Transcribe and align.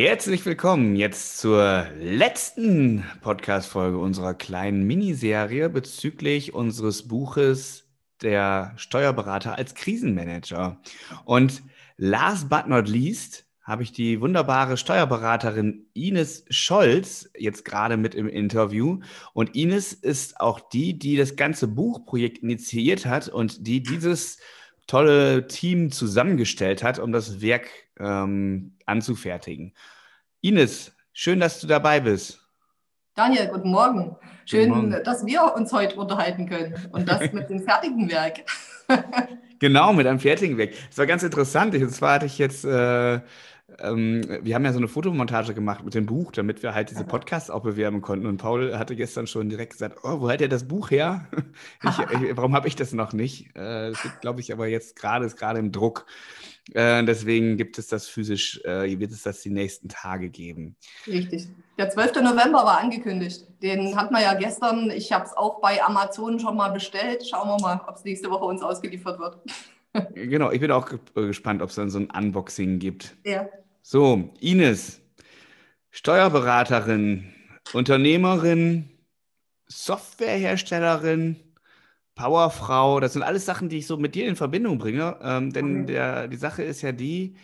Herzlich 0.00 0.46
willkommen 0.46 0.94
jetzt 0.94 1.38
zur 1.38 1.88
letzten 1.98 3.04
Podcast-Folge 3.20 3.98
unserer 3.98 4.32
kleinen 4.32 4.84
Miniserie 4.86 5.68
bezüglich 5.68 6.54
unseres 6.54 7.08
Buches 7.08 7.88
Der 8.22 8.74
Steuerberater 8.76 9.58
als 9.58 9.74
Krisenmanager. 9.74 10.80
Und 11.24 11.64
last 11.96 12.48
but 12.48 12.68
not 12.68 12.88
least 12.88 13.46
habe 13.64 13.82
ich 13.82 13.90
die 13.90 14.20
wunderbare 14.20 14.76
Steuerberaterin 14.76 15.86
Ines 15.94 16.44
Scholz 16.48 17.28
jetzt 17.36 17.64
gerade 17.64 17.96
mit 17.96 18.14
im 18.14 18.28
Interview. 18.28 19.00
Und 19.32 19.56
Ines 19.56 19.92
ist 19.92 20.40
auch 20.40 20.60
die, 20.60 20.96
die 20.96 21.16
das 21.16 21.34
ganze 21.34 21.66
Buchprojekt 21.66 22.38
initiiert 22.38 23.04
hat 23.04 23.28
und 23.28 23.66
die 23.66 23.82
dieses 23.82 24.38
tolle 24.86 25.48
Team 25.48 25.90
zusammengestellt 25.90 26.84
hat, 26.84 27.00
um 27.00 27.10
das 27.10 27.40
Werk 27.40 27.68
ähm, 27.98 28.76
anzufertigen. 28.86 29.74
Ines, 30.40 30.92
schön, 31.12 31.40
dass 31.40 31.60
du 31.60 31.66
dabei 31.66 32.00
bist. 32.00 32.40
Daniel, 33.14 33.48
guten 33.48 33.70
Morgen. 33.70 34.16
Schön, 34.44 34.68
guten 34.68 34.90
Morgen. 34.90 35.04
dass 35.04 35.26
wir 35.26 35.54
uns 35.54 35.72
heute 35.72 35.96
unterhalten 35.96 36.48
können 36.48 36.74
und 36.92 37.08
das 37.08 37.32
mit 37.32 37.50
dem 37.50 37.60
fertigen 37.60 38.10
Werk. 38.10 38.44
genau, 39.58 39.92
mit 39.92 40.06
einem 40.06 40.20
fertigen 40.20 40.56
Werk. 40.56 40.72
Das 40.88 40.98
war 40.98 41.06
ganz 41.06 41.22
interessant. 41.22 41.74
Und 41.74 41.90
zwar 41.90 42.14
hatte 42.14 42.26
ich 42.26 42.38
jetzt 42.38 42.64
äh, 42.64 43.20
ähm, 43.80 44.22
wir 44.42 44.54
haben 44.54 44.64
ja 44.64 44.72
so 44.72 44.78
eine 44.78 44.88
Fotomontage 44.88 45.54
gemacht 45.54 45.84
mit 45.84 45.94
dem 45.94 46.06
Buch, 46.06 46.32
damit 46.32 46.62
wir 46.62 46.74
halt 46.74 46.90
diese 46.90 47.04
Podcasts 47.04 47.50
auch 47.50 47.62
bewerben 47.62 48.00
konnten. 48.00 48.26
Und 48.26 48.38
Paul 48.38 48.76
hatte 48.76 48.96
gestern 48.96 49.26
schon 49.26 49.48
direkt 49.48 49.72
gesagt, 49.72 49.98
oh, 50.02 50.20
wo 50.20 50.30
hat 50.30 50.40
er 50.40 50.48
das 50.48 50.66
Buch 50.66 50.90
her? 50.90 51.26
ich, 51.84 51.98
ich, 52.28 52.36
warum 52.36 52.54
habe 52.54 52.68
ich 52.68 52.76
das 52.76 52.92
noch 52.92 53.12
nicht? 53.12 53.54
Äh, 53.56 53.90
das 53.90 54.00
glaube 54.20 54.40
ich, 54.40 54.52
aber 54.52 54.66
jetzt 54.66 54.96
gerade, 54.96 55.26
ist 55.26 55.36
gerade 55.36 55.58
im 55.58 55.72
Druck. 55.72 56.06
Äh, 56.74 57.04
deswegen 57.04 57.56
gibt 57.56 57.78
es 57.78 57.86
das 57.86 58.08
physisch, 58.08 58.60
äh, 58.64 58.98
wird 58.98 59.12
es 59.12 59.22
das 59.22 59.40
die 59.40 59.50
nächsten 59.50 59.88
Tage 59.88 60.28
geben. 60.28 60.76
Richtig. 61.06 61.48
Der 61.78 61.88
12. 61.88 62.16
November 62.22 62.64
war 62.64 62.80
angekündigt. 62.80 63.46
Den 63.62 63.96
hatten 63.96 64.12
wir 64.12 64.22
ja 64.22 64.34
gestern. 64.34 64.90
Ich 64.90 65.12
habe 65.12 65.24
es 65.24 65.36
auch 65.36 65.60
bei 65.60 65.82
Amazon 65.82 66.40
schon 66.40 66.56
mal 66.56 66.70
bestellt. 66.70 67.26
Schauen 67.26 67.48
wir 67.48 67.60
mal, 67.60 67.80
ob 67.86 67.96
es 67.96 68.04
nächste 68.04 68.30
Woche 68.30 68.44
uns 68.44 68.62
ausgeliefert 68.62 69.18
wird. 69.18 69.38
genau, 70.14 70.50
ich 70.50 70.60
bin 70.60 70.70
auch 70.70 70.88
gespannt, 71.14 71.62
ob 71.62 71.70
es 71.70 71.76
dann 71.76 71.90
so 71.90 71.98
ein 71.98 72.10
Unboxing 72.10 72.78
gibt. 72.78 73.16
Ja. 73.24 73.48
So, 73.82 74.34
Ines, 74.40 75.00
Steuerberaterin, 75.90 77.32
Unternehmerin, 77.72 78.90
Softwareherstellerin, 79.66 81.36
Powerfrau, 82.14 83.00
das 83.00 83.12
sind 83.12 83.22
alles 83.22 83.46
Sachen, 83.46 83.68
die 83.68 83.78
ich 83.78 83.86
so 83.86 83.96
mit 83.96 84.14
dir 84.14 84.26
in 84.26 84.36
Verbindung 84.36 84.78
bringe. 84.78 85.18
Ähm, 85.22 85.52
denn 85.52 85.82
okay. 85.82 85.92
der, 85.92 86.28
die 86.28 86.36
Sache 86.36 86.62
ist 86.62 86.82
ja 86.82 86.92
die, 86.92 87.36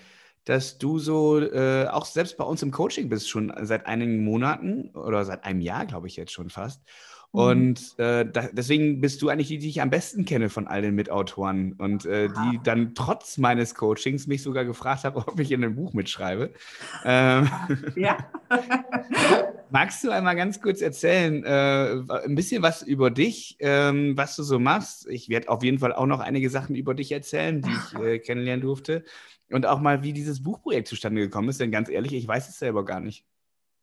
dass 0.45 0.79
du 0.79 0.99
so 0.99 1.41
äh, 1.41 1.87
auch 1.87 2.05
selbst 2.05 2.37
bei 2.37 2.45
uns 2.45 2.63
im 2.63 2.71
Coaching 2.71 3.09
bist, 3.09 3.29
schon 3.29 3.53
seit 3.63 3.87
einigen 3.87 4.25
Monaten 4.25 4.91
oder 4.91 5.25
seit 5.25 5.45
einem 5.45 5.61
Jahr, 5.61 5.87
glaube 5.87 6.07
ich 6.07 6.17
jetzt 6.17 6.33
schon 6.33 6.51
fast. 6.51 6.83
Mhm. 7.35 7.41
Und 7.41 7.99
äh, 7.99 8.25
da, 8.25 8.49
deswegen 8.53 9.01
bist 9.01 9.21
du 9.21 9.29
eigentlich 9.29 9.49
die, 9.49 9.59
die 9.59 9.69
ich 9.69 9.83
am 9.83 9.91
besten 9.91 10.25
kenne 10.25 10.49
von 10.49 10.69
all 10.69 10.83
den 10.83 10.95
Mitautoren 10.95 11.73
und 11.73 12.07
äh, 12.07 12.29
die 12.29 12.61
dann 12.63 12.95
trotz 12.95 13.39
meines 13.39 13.75
Coachings 13.75 14.29
mich 14.29 14.43
sogar 14.43 14.65
gefragt 14.65 15.03
haben, 15.03 15.17
ob 15.27 15.39
ich 15.41 15.51
in 15.51 15.65
einem 15.65 15.75
Buch 15.75 15.93
mitschreibe. 15.93 16.53
Ähm, 17.05 17.49
ja. 17.97 18.19
magst 19.71 20.05
du 20.05 20.11
einmal 20.11 20.37
ganz 20.37 20.61
kurz 20.61 20.81
erzählen, 20.81 21.43
äh, 21.43 22.05
ein 22.25 22.37
bisschen 22.37 22.63
was 22.63 22.83
über 22.83 23.11
dich, 23.11 23.57
ähm, 23.59 24.17
was 24.17 24.37
du 24.37 24.45
so 24.45 24.61
machst? 24.61 25.09
Ich 25.09 25.29
werde 25.29 25.49
auf 25.49 25.65
jeden 25.65 25.81
Fall 25.81 25.93
auch 25.93 26.07
noch 26.07 26.21
einige 26.21 26.49
Sachen 26.51 26.77
über 26.77 26.95
dich 26.95 27.11
erzählen, 27.11 27.61
die 27.61 27.71
ich 27.71 28.01
äh, 28.01 28.19
kennenlernen 28.21 28.63
durfte. 28.63 29.03
Und 29.51 29.67
auch 29.67 29.81
mal, 29.81 30.05
wie 30.05 30.13
dieses 30.13 30.43
Buchprojekt 30.43 30.87
zustande 30.87 31.21
gekommen 31.21 31.49
ist, 31.49 31.61
denn 31.61 31.73
ganz 31.73 31.89
ehrlich, 31.89 32.15
ich 32.15 32.29
weiß 32.29 32.49
es 32.49 32.61
selber 32.61 32.85
gar 32.85 33.01
nicht. 33.01 33.25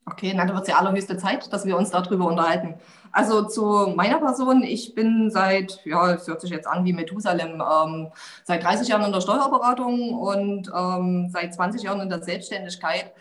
Okay, 0.04 0.34
dann 0.36 0.48
wird 0.48 0.62
es 0.62 0.68
ja 0.68 0.78
allerhöchste 0.78 1.16
Zeit, 1.16 1.52
dass 1.52 1.64
wir 1.64 1.76
uns 1.76 1.90
darüber 1.90 2.26
unterhalten. 2.26 2.74
Also 3.12 3.42
zu 3.46 3.92
meiner 3.94 4.18
Person, 4.18 4.62
ich 4.62 4.94
bin 4.94 5.30
seit, 5.30 5.80
ja, 5.84 6.12
es 6.14 6.26
hört 6.26 6.40
sich 6.40 6.50
jetzt 6.50 6.66
an 6.66 6.84
wie 6.84 6.92
Methusalem, 6.92 7.62
ähm, 7.62 8.10
seit 8.44 8.64
30 8.64 8.88
Jahren 8.88 9.04
in 9.04 9.12
der 9.12 9.20
Steuerberatung 9.20 10.14
und 10.14 10.70
ähm, 10.74 11.28
seit 11.30 11.54
20 11.54 11.82
Jahren 11.82 12.00
in 12.00 12.08
der 12.08 12.22
Selbstständigkeit. 12.22 13.12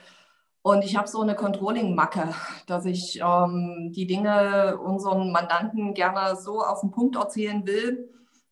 Und 0.63 0.83
ich 0.83 0.95
habe 0.95 1.07
so 1.07 1.21
eine 1.21 1.35
Controlling-Macke, 1.35 2.33
dass 2.67 2.85
ich 2.85 3.19
ähm, 3.19 3.91
die 3.95 4.07
Dinge 4.07 4.77
unseren 4.77 5.31
Mandanten 5.31 5.93
gerne 5.93 6.35
so 6.35 6.61
auf 6.61 6.81
den 6.81 6.91
Punkt 6.91 7.15
erzählen 7.15 7.65
will, 7.65 8.09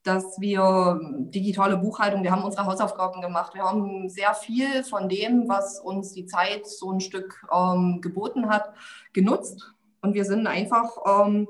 dass 0.09 0.41
wir 0.41 0.99
digitale 1.29 1.77
Buchhaltung, 1.77 2.23
wir 2.23 2.31
haben 2.31 2.43
unsere 2.43 2.65
Hausaufgaben 2.65 3.21
gemacht, 3.21 3.53
wir 3.53 3.61
haben 3.63 4.09
sehr 4.09 4.33
viel 4.33 4.83
von 4.83 5.07
dem, 5.07 5.47
was 5.47 5.79
uns 5.79 6.13
die 6.13 6.25
Zeit 6.25 6.65
so 6.65 6.91
ein 6.91 6.99
Stück 6.99 7.45
ähm, 7.53 7.99
geboten 8.01 8.49
hat, 8.49 8.73
genutzt. 9.13 9.71
Und 10.01 10.15
wir 10.15 10.25
sind 10.25 10.47
einfach 10.47 10.97
ähm, 11.05 11.47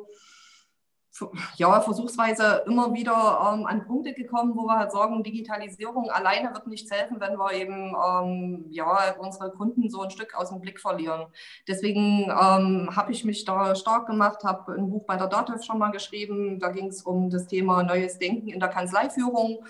ja, 1.56 1.82
versuchsweise 1.82 2.64
immer 2.66 2.94
wieder 2.94 3.54
ähm, 3.54 3.66
an 3.66 3.86
Punkte 3.86 4.14
gekommen, 4.14 4.56
wo 4.56 4.66
wir 4.66 4.78
halt 4.78 4.92
sagen, 4.92 5.24
Digitalisierung 5.24 6.10
alleine 6.10 6.54
wird 6.54 6.68
nichts 6.68 6.92
helfen, 6.92 7.20
wenn 7.20 7.38
wir 7.38 7.54
eben 7.54 7.96
ähm, 7.96 8.66
ja, 8.70 9.16
unsere 9.20 9.52
Kunden 9.52 9.90
so 9.90 10.02
ein 10.02 10.12
Stück 10.12 10.36
aus 10.36 10.50
dem 10.50 10.62
Blick 10.62 10.80
verlieren. 10.80 11.28
Deswegen 11.68 12.24
ähm, 12.24 12.90
habe 12.96 13.12
ich 13.12 13.26
mich 13.26 13.46
da 13.46 13.76
stark 13.76 14.08
gemacht, 14.08 14.44
habe 14.44 14.74
ein 14.74 14.90
Buch 14.90 15.06
bei 15.06 15.18
der 15.18 15.28
DATEV 15.28 15.64
schon 15.64 15.80
mal 15.80 15.92
geschrieben. 15.92 16.60
Da 16.60 16.70
ging 16.70 16.88
es 16.88 17.04
um 17.04 17.30
das 17.30 17.48
Thema 17.48 17.84
neues 17.84 18.20
Denken 18.20 18.50
in 18.50 18.60
der 18.60 18.70
Kanzleiführung. 18.70 19.66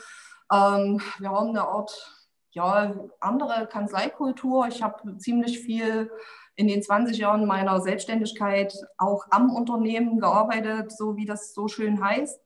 Ähm, 0.51 1.01
wir 1.19 1.29
haben 1.29 1.49
eine 1.49 1.67
Art 1.67 2.15
ja, 2.51 2.93
andere 3.19 3.67
Kanzleikultur. 3.67 4.67
Ich 4.67 4.81
habe 4.81 5.17
ziemlich 5.17 5.59
viel 5.59 6.11
in 6.59 6.67
den 6.67 6.83
20 6.83 7.17
Jahren 7.17 7.45
meiner 7.45 7.79
Selbstständigkeit 7.79 8.73
auch 8.97 9.23
am 9.31 9.55
Unternehmen 9.55 10.19
gearbeitet, 10.19 10.91
so 10.91 11.15
wie 11.15 11.25
das 11.25 11.53
so 11.53 11.69
schön 11.69 12.03
heißt. 12.03 12.37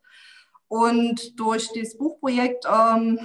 Und 0.68 1.40
durch 1.40 1.72
das 1.74 1.98
Buchprojekt 1.98 2.66
ähm, 2.72 3.20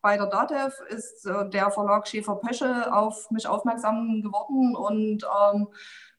bei 0.00 0.16
der 0.16 0.26
DATEV 0.26 0.74
ist 0.88 1.26
äh, 1.26 1.48
der 1.48 1.70
Verlag 1.70 2.08
Schäfer-Pöschel 2.08 2.86
auf 2.90 3.30
mich 3.30 3.46
aufmerksam 3.46 4.20
geworden 4.20 4.74
und 4.74 5.24
ähm, 5.24 5.68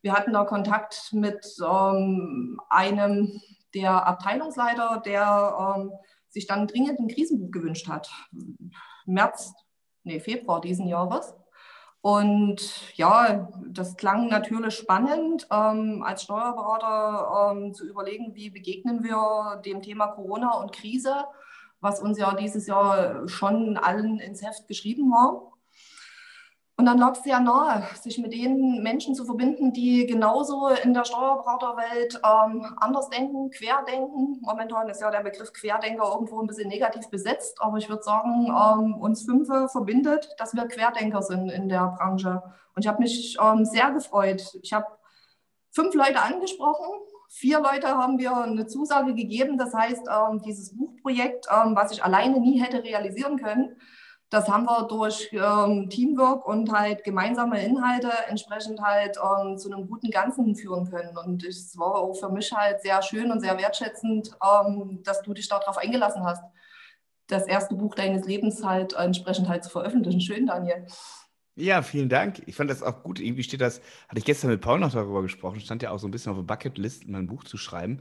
wir 0.02 0.14
hatten 0.14 0.32
da 0.32 0.46
Kontakt 0.46 1.12
mit 1.12 1.46
ähm, 1.62 2.62
einem 2.70 3.42
der 3.74 4.08
Abteilungsleiter, 4.08 5.02
der 5.06 5.76
ähm, 5.76 5.92
sich 6.30 6.48
dann 6.48 6.68
dringend 6.68 6.98
ein 6.98 7.10
Krisenbuch 7.10 7.52
gewünscht 7.52 7.90
hat. 7.90 8.10
März, 9.06 9.54
nee, 10.04 10.22
Februar 10.22 10.62
diesen 10.62 10.88
Jahres. 10.88 11.36
Und 12.04 12.98
ja, 12.98 13.48
das 13.66 13.96
klang 13.96 14.28
natürlich 14.28 14.76
spannend, 14.76 15.48
ähm, 15.50 16.04
als 16.04 16.24
Steuerberater 16.24 17.54
ähm, 17.54 17.74
zu 17.74 17.88
überlegen, 17.88 18.36
wie 18.36 18.50
begegnen 18.50 19.06
wir 19.06 19.62
dem 19.64 19.82
Thema 19.82 20.08
Corona 20.08 20.52
und 20.56 20.74
Krise, 20.74 21.16
was 21.80 22.02
uns 22.02 22.18
ja 22.18 22.36
dieses 22.36 22.68
Jahr 22.68 23.26
schon 23.30 23.78
allen 23.78 24.20
ins 24.20 24.46
Heft 24.46 24.68
geschrieben 24.68 25.12
war. 25.12 25.53
Und 26.76 26.86
dann 26.88 26.98
lag 26.98 27.12
es 27.12 27.24
sehr 27.24 27.40
nahe, 27.40 27.88
sich 28.02 28.18
mit 28.18 28.34
den 28.34 28.82
Menschen 28.82 29.14
zu 29.14 29.26
verbinden, 29.26 29.74
die 29.74 30.08
genauso 30.08 30.70
in 30.70 30.96
der 30.96 31.06
Steuerberaterwelt 31.06 32.20
ähm, 32.24 32.66
anders 32.78 33.10
denken, 33.10 33.52
querdenken. 33.52 34.40
Momentan 34.42 34.90
ist 34.90 35.00
ja 35.00 35.12
der 35.12 35.22
Begriff 35.22 35.54
Querdenker 35.54 36.12
irgendwo 36.12 36.42
ein 36.42 36.48
bisschen 36.48 36.70
negativ 36.70 37.10
besetzt, 37.10 37.62
aber 37.62 37.78
ich 37.78 37.90
würde 37.90 38.02
sagen, 38.02 38.48
ähm, 38.48 38.96
uns 38.96 39.24
fünf 39.24 39.48
verbindet, 39.72 40.28
dass 40.40 40.56
wir 40.56 40.68
Querdenker 40.68 41.22
sind 41.22 41.50
in 41.52 41.70
der 41.70 41.96
Branche. 41.96 42.42
Und 42.76 42.84
ich 42.84 42.88
habe 42.88 43.04
mich 43.04 43.38
ähm, 43.40 43.66
sehr 43.66 43.92
gefreut. 43.92 44.44
Ich 44.64 44.74
habe 44.74 44.88
fünf 45.70 45.94
Leute 45.94 46.22
angesprochen. 46.22 46.88
Vier 47.30 47.60
Leute 47.60 47.90
haben 47.90 48.18
wir 48.18 48.36
eine 48.36 48.66
Zusage 48.66 49.14
gegeben. 49.14 49.60
Das 49.60 49.76
heißt, 49.76 50.08
ähm, 50.08 50.42
dieses 50.42 50.76
Buchprojekt, 50.76 51.46
ähm, 51.52 51.76
was 51.76 51.92
ich 51.92 52.04
alleine 52.04 52.40
nie 52.40 52.60
hätte 52.60 52.84
realisieren 52.84 53.38
können, 53.38 53.76
das 54.34 54.50
haben 54.50 54.66
wir 54.66 54.88
durch 54.88 55.30
ähm, 55.32 55.90
Teamwork 55.92 56.48
und 56.48 56.72
halt 56.72 57.04
gemeinsame 57.04 57.64
Inhalte 57.64 58.12
entsprechend 58.28 58.82
halt 58.82 59.16
ähm, 59.18 59.60
zu 59.60 59.72
einem 59.72 59.88
guten 59.88 60.10
Ganzen 60.10 60.56
führen 60.56 60.90
können. 60.90 61.16
Und 61.16 61.44
es 61.46 61.78
war 61.78 61.96
auch 61.96 62.16
für 62.16 62.30
mich 62.30 62.52
halt 62.52 62.82
sehr 62.82 63.00
schön 63.04 63.32
und 63.32 63.42
sehr 63.42 63.56
wertschätzend, 63.60 64.32
ähm, 64.44 65.04
dass 65.04 65.22
du 65.22 65.36
dich 65.36 65.48
darauf 65.48 65.78
eingelassen 65.78 66.24
hast, 66.24 66.44
das 67.28 67.46
erste 67.46 67.76
Buch 67.76 67.94
deines 67.94 68.26
Lebens 68.26 68.64
halt 68.66 68.94
entsprechend 68.94 69.50
halt 69.50 69.64
zu 69.64 69.70
veröffentlichen. 69.70 70.20
Schön, 70.20 70.48
Daniel. 70.48 70.88
Ja, 71.56 71.84
vielen 71.84 72.10
Dank. 72.10 72.42
Ich 72.48 72.56
fand 72.56 72.72
das 72.72 72.82
auch 72.82 73.04
gut. 73.04 73.20
Irgendwie 73.20 73.44
steht 73.44 73.62
das, 73.62 73.80
hatte 74.08 74.18
ich 74.18 74.26
gestern 74.26 74.50
mit 74.50 74.62
Paul 74.62 74.80
noch 74.80 74.92
darüber 74.92 75.22
gesprochen, 75.22 75.60
stand 75.60 75.84
ja 75.84 75.92
auch 75.92 76.00
so 76.00 76.08
ein 76.08 76.12
bisschen 76.12 76.32
auf 76.32 76.38
der 76.40 76.44
Bucketlist, 76.44 77.08
mein 77.08 77.28
Buch 77.28 77.44
zu 77.44 77.58
schreiben. 77.58 78.00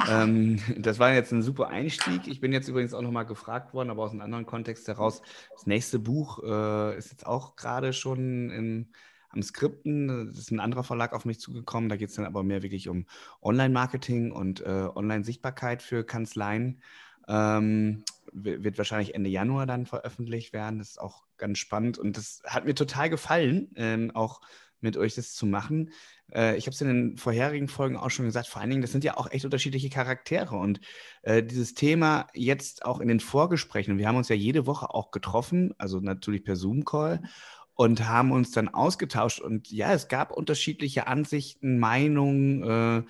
ähm, 0.08 0.58
das 0.78 0.98
war 0.98 1.12
jetzt 1.12 1.30
ein 1.30 1.42
super 1.42 1.68
Einstieg. 1.68 2.26
Ich 2.26 2.40
bin 2.40 2.50
jetzt 2.52 2.66
übrigens 2.66 2.94
auch 2.94 3.02
nochmal 3.02 3.26
gefragt 3.26 3.74
worden, 3.74 3.90
aber 3.90 4.04
aus 4.04 4.12
einem 4.12 4.22
anderen 4.22 4.46
Kontext 4.46 4.88
heraus. 4.88 5.20
Das 5.52 5.66
nächste 5.66 5.98
Buch 5.98 6.42
äh, 6.44 6.96
ist 6.96 7.10
jetzt 7.10 7.26
auch 7.26 7.56
gerade 7.56 7.92
schon 7.92 8.48
in, 8.48 8.88
am 9.28 9.42
Skripten. 9.42 10.28
Das 10.28 10.38
ist 10.38 10.50
ein 10.50 10.60
anderer 10.60 10.84
Verlag 10.84 11.12
auf 11.12 11.26
mich 11.26 11.40
zugekommen. 11.40 11.90
Da 11.90 11.96
geht 11.96 12.08
es 12.08 12.14
dann 12.14 12.24
aber 12.24 12.42
mehr 12.42 12.62
wirklich 12.62 12.88
um 12.88 13.04
Online-Marketing 13.42 14.32
und 14.32 14.62
äh, 14.62 14.88
Online-Sichtbarkeit 14.94 15.82
für 15.82 16.04
Kanzleien. 16.04 16.80
Ähm, 17.28 18.04
wird 18.34 18.78
wahrscheinlich 18.78 19.14
Ende 19.14 19.30
Januar 19.30 19.66
dann 19.66 19.86
veröffentlicht 19.86 20.52
werden. 20.52 20.78
Das 20.78 20.90
ist 20.90 21.00
auch 21.00 21.24
ganz 21.38 21.58
spannend 21.58 21.98
und 21.98 22.16
das 22.16 22.42
hat 22.44 22.64
mir 22.64 22.74
total 22.74 23.08
gefallen, 23.08 23.70
ähm, 23.76 24.10
auch 24.12 24.40
mit 24.80 24.96
euch 24.96 25.14
das 25.14 25.32
zu 25.32 25.46
machen. 25.46 25.90
Äh, 26.32 26.56
ich 26.56 26.66
habe 26.66 26.74
es 26.74 26.80
in 26.80 26.88
den 26.88 27.16
vorherigen 27.16 27.68
Folgen 27.68 27.96
auch 27.96 28.10
schon 28.10 28.26
gesagt, 28.26 28.46
vor 28.46 28.60
allen 28.60 28.70
Dingen, 28.70 28.82
das 28.82 28.92
sind 28.92 29.02
ja 29.02 29.16
auch 29.16 29.30
echt 29.30 29.44
unterschiedliche 29.44 29.88
Charaktere. 29.88 30.56
Und 30.56 30.80
äh, 31.22 31.42
dieses 31.42 31.74
Thema 31.74 32.26
jetzt 32.34 32.84
auch 32.84 33.00
in 33.00 33.08
den 33.08 33.20
Vorgesprächen, 33.20 33.98
wir 33.98 34.06
haben 34.06 34.16
uns 34.16 34.28
ja 34.28 34.36
jede 34.36 34.66
Woche 34.66 34.90
auch 34.90 35.10
getroffen, 35.10 35.74
also 35.78 36.00
natürlich 36.00 36.44
per 36.44 36.56
Zoom-Call 36.56 37.22
und 37.74 38.06
haben 38.06 38.30
uns 38.30 38.52
dann 38.52 38.68
ausgetauscht. 38.68 39.40
Und 39.40 39.70
ja, 39.70 39.92
es 39.92 40.08
gab 40.08 40.30
unterschiedliche 40.30 41.06
Ansichten, 41.06 41.78
Meinungen. 41.78 42.62
Äh, 42.62 43.02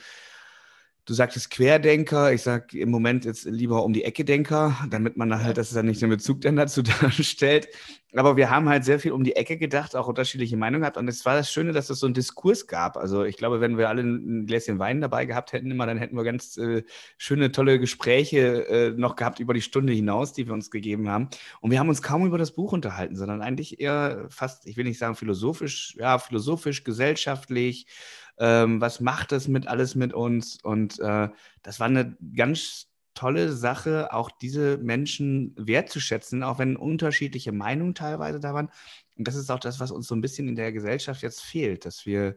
Du 1.07 1.13
sagtest 1.13 1.51
Querdenker, 1.51 2.33
ich 2.33 2.41
sage 2.41 2.79
im 2.79 2.91
Moment 2.91 3.27
jetzt 3.27 3.45
lieber 3.45 3.85
um 3.85 3.93
die 3.93 4.05
Ecke 4.05 4.25
Denker, 4.25 4.75
damit 4.89 5.19
man 5.19 5.43
halt, 5.43 5.59
dass 5.59 5.69
es 5.69 5.75
dann 5.75 5.85
nicht 5.85 6.01
den 6.01 6.09
Bezug 6.09 6.41
dann 6.41 6.57
dazu 6.57 6.81
darstellt. 7.03 7.69
Aber 8.15 8.37
wir 8.39 8.49
haben 8.49 8.71
halt 8.71 8.85
sehr 8.85 8.99
viel 8.99 9.13
um 9.13 9.23
die 9.23 9.37
Ecke 9.37 9.59
gedacht, 9.59 9.97
auch 9.97 10.07
unterschiedliche 10.07 10.57
Meinungen 10.57 10.83
gehabt. 10.83 10.97
Und 10.97 11.07
es 11.09 11.27
war 11.27 11.35
das 11.35 11.53
Schöne, 11.53 11.73
dass 11.73 11.91
es 11.91 11.99
so 11.99 12.07
einen 12.07 12.15
Diskurs 12.15 12.67
gab. 12.69 12.97
Also 12.97 13.25
ich 13.25 13.37
glaube, 13.37 13.61
wenn 13.61 13.77
wir 13.77 13.91
alle 13.91 14.03
ein 14.03 14.47
Gläschen 14.47 14.79
Wein 14.79 15.03
dabei 15.03 15.27
gehabt 15.27 15.53
hätten, 15.53 15.71
immer, 15.71 15.85
dann 15.85 15.99
hätten 15.99 16.17
wir 16.17 16.25
ganz 16.25 16.57
äh, 16.57 16.85
schöne, 17.19 17.53
tolle 17.53 17.79
Gespräche 17.79 18.67
äh, 18.69 18.91
noch 18.93 19.17
gehabt 19.17 19.41
über 19.41 19.53
die 19.53 19.61
Stunde 19.61 19.93
hinaus, 19.93 20.33
die 20.33 20.47
wir 20.47 20.55
uns 20.55 20.71
gegeben 20.71 21.11
haben. 21.11 21.29
Und 21.61 21.71
wir 21.71 21.81
haben 21.81 21.89
uns 21.91 22.01
kaum 22.01 22.25
über 22.25 22.39
das 22.39 22.53
Buch 22.53 22.73
unterhalten, 22.73 23.17
sondern 23.17 23.43
eigentlich 23.43 23.79
eher 23.79 24.27
fast, 24.31 24.67
ich 24.67 24.79
will 24.79 24.85
nicht 24.85 24.99
sagen 24.99 25.17
philosophisch, 25.17 25.97
ja, 25.99 26.19
philosophisch, 26.19 26.83
gesellschaftlich 26.83 27.89
ähm, 28.39 28.81
was 28.81 29.01
macht 29.01 29.33
das 29.33 29.49
mit 29.49 29.67
alles 29.67 29.95
mit 29.95 30.13
uns? 30.13 30.59
Und 30.63 30.99
äh, 31.01 31.29
das 31.63 31.81
war 31.81 31.87
eine 31.87 32.17
ganz 32.35 32.89
tolle 33.15 33.53
Sache, 33.53 34.13
auch 34.13 34.31
diese 34.31 34.79
Menschen 34.79 35.55
wertzuschätzen, 35.57 36.43
auch 36.43 36.59
wenn 36.59 36.77
unterschiedliche 36.77 37.53
Meinungen 37.53 37.95
teilweise 37.95 38.41
da 38.41 38.55
waren. 38.55 38.71
Und 39.17 39.29
das 39.29 39.37
ist 39.37 39.51
auch 39.51 39.61
das, 39.61 39.81
was 39.81 39.93
uns 39.93 40.09
so 40.09 40.15
ein 40.15 40.21
bisschen 40.21 40.49
in 40.49 40.57
der 40.57 40.73
Gesellschaft 40.73 41.23
jetzt 41.23 41.43
fehlt, 41.43 41.85
dass 41.85 42.07
wir 42.07 42.37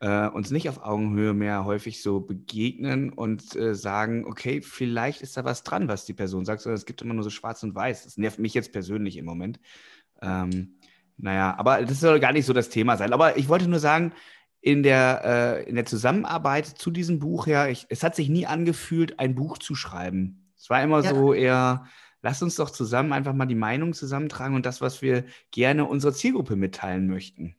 äh, 0.00 0.28
uns 0.28 0.50
nicht 0.50 0.68
auf 0.68 0.82
Augenhöhe 0.82 1.32
mehr 1.32 1.64
häufig 1.64 2.02
so 2.02 2.20
begegnen 2.20 3.12
und 3.12 3.56
äh, 3.56 3.74
sagen, 3.74 4.26
okay, 4.26 4.60
vielleicht 4.60 5.22
ist 5.22 5.36
da 5.36 5.44
was 5.44 5.62
dran, 5.62 5.88
was 5.88 6.04
die 6.04 6.14
Person 6.14 6.44
sagt, 6.44 6.60
sondern 6.60 6.76
es 6.76 6.86
gibt 6.86 7.02
immer 7.02 7.14
nur 7.14 7.24
so 7.24 7.30
schwarz 7.30 7.62
und 7.62 7.74
weiß. 7.74 8.04
Das 8.04 8.16
nervt 8.16 8.38
mich 8.38 8.54
jetzt 8.54 8.72
persönlich 8.72 9.16
im 9.16 9.24
Moment. 9.24 9.58
Ähm, 10.22 10.76
naja, 11.16 11.54
aber 11.58 11.82
das 11.82 12.00
soll 12.00 12.20
gar 12.20 12.32
nicht 12.32 12.44
so 12.44 12.52
das 12.52 12.68
Thema 12.68 12.96
sein. 12.96 13.12
Aber 13.12 13.38
ich 13.38 13.48
wollte 13.48 13.68
nur 13.68 13.78
sagen, 13.78 14.12
in 14.66 14.82
der, 14.82 15.22
äh, 15.24 15.68
in 15.68 15.76
der 15.76 15.86
Zusammenarbeit 15.86 16.66
zu 16.66 16.90
diesem 16.90 17.20
Buch 17.20 17.46
her, 17.46 17.70
ich, 17.70 17.86
es 17.88 18.02
hat 18.02 18.16
sich 18.16 18.28
nie 18.28 18.46
angefühlt, 18.46 19.20
ein 19.20 19.36
Buch 19.36 19.58
zu 19.58 19.76
schreiben. 19.76 20.50
Es 20.58 20.68
war 20.68 20.82
immer 20.82 21.04
ja. 21.04 21.14
so 21.14 21.32
eher, 21.32 21.84
lass 22.20 22.42
uns 22.42 22.56
doch 22.56 22.70
zusammen 22.70 23.12
einfach 23.12 23.32
mal 23.32 23.46
die 23.46 23.54
Meinung 23.54 23.92
zusammentragen 23.92 24.56
und 24.56 24.66
das, 24.66 24.80
was 24.80 25.02
wir 25.02 25.24
gerne 25.52 25.84
unserer 25.84 26.12
Zielgruppe 26.12 26.56
mitteilen 26.56 27.06
möchten. 27.06 27.54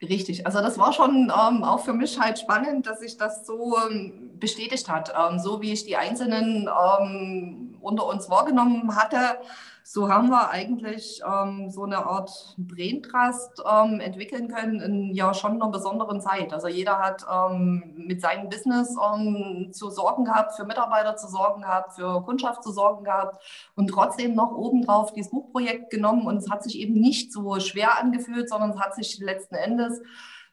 Richtig, 0.00 0.46
also 0.46 0.60
das 0.60 0.78
war 0.78 0.92
schon 0.92 1.32
ähm, 1.36 1.64
auch 1.64 1.84
für 1.84 1.94
mich 1.94 2.20
halt 2.20 2.38
spannend, 2.38 2.86
dass 2.86 3.00
sich 3.00 3.16
das 3.16 3.44
so 3.44 3.76
ähm, 3.90 4.30
bestätigt 4.38 4.88
hat. 4.88 5.12
Ähm, 5.18 5.40
so 5.40 5.62
wie 5.62 5.72
ich 5.72 5.84
die 5.84 5.96
Einzelnen 5.96 6.68
ähm, 7.00 7.71
unter 7.82 8.06
uns 8.06 8.30
wahrgenommen 8.30 8.96
hatte, 8.96 9.38
so 9.84 10.08
haben 10.08 10.28
wir 10.28 10.50
eigentlich 10.50 11.20
ähm, 11.26 11.68
so 11.70 11.82
eine 11.82 12.06
Art 12.06 12.54
Braintrust 12.56 13.62
ähm, 13.68 14.00
entwickeln 14.00 14.48
können 14.48 14.80
in 14.80 15.14
ja 15.14 15.34
schon 15.34 15.60
einer 15.60 15.70
besonderen 15.70 16.20
Zeit. 16.20 16.52
Also 16.52 16.68
jeder 16.68 16.98
hat 16.98 17.26
ähm, 17.30 17.92
mit 17.96 18.20
seinem 18.20 18.48
Business 18.48 18.96
ähm, 19.12 19.70
zu 19.72 19.90
sorgen 19.90 20.24
gehabt, 20.24 20.54
für 20.54 20.64
Mitarbeiter 20.64 21.16
zu 21.16 21.26
sorgen 21.26 21.62
gehabt, 21.62 21.94
für 21.94 22.22
Kundschaft 22.22 22.62
zu 22.62 22.70
sorgen 22.70 23.04
gehabt 23.04 23.42
und 23.74 23.88
trotzdem 23.88 24.34
noch 24.34 24.52
obendrauf 24.52 25.12
dieses 25.12 25.30
Buchprojekt 25.30 25.90
genommen 25.90 26.26
und 26.26 26.36
es 26.36 26.50
hat 26.50 26.62
sich 26.62 26.78
eben 26.78 26.94
nicht 26.94 27.32
so 27.32 27.58
schwer 27.58 27.98
angefühlt, 27.98 28.48
sondern 28.48 28.70
es 28.70 28.78
hat 28.78 28.94
sich 28.94 29.18
letzten 29.18 29.56
Endes 29.56 30.00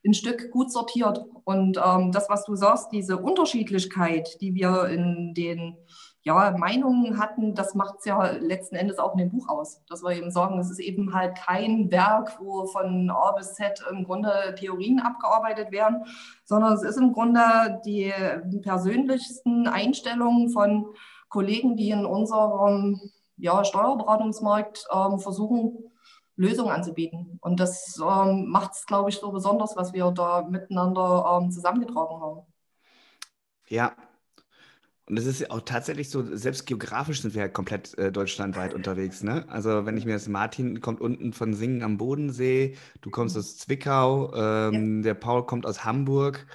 ein 0.05 0.13
Stück 0.13 0.51
gut 0.51 0.71
sortiert. 0.71 1.25
Und 1.43 1.77
ähm, 1.77 2.11
das, 2.11 2.29
was 2.29 2.45
du 2.45 2.55
sagst, 2.55 2.91
diese 2.91 3.17
Unterschiedlichkeit, 3.17 4.41
die 4.41 4.55
wir 4.55 4.85
in 4.85 5.33
den 5.33 5.75
ja, 6.23 6.51
Meinungen 6.57 7.17
hatten, 7.17 7.55
das 7.55 7.75
macht 7.75 7.99
es 7.99 8.05
ja 8.05 8.31
letzten 8.31 8.75
Endes 8.75 8.99
auch 8.99 9.13
in 9.13 9.19
dem 9.19 9.29
Buch 9.31 9.47
aus. 9.47 9.81
Dass 9.87 10.03
wir 10.03 10.11
eben 10.11 10.31
sagen, 10.31 10.59
es 10.59 10.69
ist 10.69 10.79
eben 10.79 11.13
halt 11.13 11.35
kein 11.37 11.89
Werk, 11.91 12.37
wo 12.39 12.65
von 12.65 13.09
A 13.09 13.31
bis 13.31 13.53
Z 13.53 13.81
im 13.89 14.03
Grunde 14.03 14.53
Theorien 14.57 14.99
abgearbeitet 14.99 15.71
werden, 15.71 16.03
sondern 16.43 16.73
es 16.73 16.83
ist 16.83 16.97
im 16.97 17.13
Grunde 17.13 17.81
die 17.85 18.13
persönlichsten 18.61 19.67
Einstellungen 19.67 20.49
von 20.49 20.87
Kollegen, 21.29 21.77
die 21.77 21.91
in 21.91 22.05
unserem 22.05 22.99
ja, 23.37 23.63
Steuerberatungsmarkt 23.63 24.87
ähm, 24.93 25.19
versuchen, 25.19 25.89
Lösungen 26.35 26.71
anzubieten. 26.71 27.37
Und 27.41 27.59
das 27.59 27.97
ähm, 28.01 28.47
macht 28.47 28.73
es, 28.73 28.85
glaube 28.85 29.09
ich, 29.09 29.17
so 29.17 29.31
besonders, 29.31 29.77
was 29.77 29.93
wir 29.93 30.11
da 30.11 30.41
miteinander 30.41 31.39
ähm, 31.41 31.51
zusammengetragen 31.51 32.21
haben. 32.21 32.41
Ja, 33.67 33.93
und 35.09 35.17
es 35.17 35.25
ist 35.25 35.49
auch 35.49 35.61
tatsächlich 35.61 36.09
so, 36.09 36.23
selbst 36.35 36.67
geografisch 36.67 37.21
sind 37.21 37.33
wir 37.33 37.41
ja 37.41 37.47
komplett 37.47 37.97
äh, 37.97 38.11
deutschlandweit 38.11 38.75
unterwegs. 38.75 39.23
Ne? 39.23 39.43
Also 39.49 39.85
wenn 39.85 39.97
ich 39.97 40.05
mir 40.05 40.13
das 40.13 40.27
Martin 40.27 40.81
kommt 40.81 41.01
unten 41.01 41.33
von 41.33 41.53
Singen 41.53 41.81
am 41.81 41.97
Bodensee, 41.97 42.75
du 43.01 43.09
kommst 43.09 43.35
aus 43.35 43.57
Zwickau, 43.57 44.33
ähm, 44.35 44.97
ja. 44.97 45.03
der 45.03 45.13
Paul 45.15 45.45
kommt 45.45 45.65
aus 45.65 45.83
Hamburg. 45.83 46.45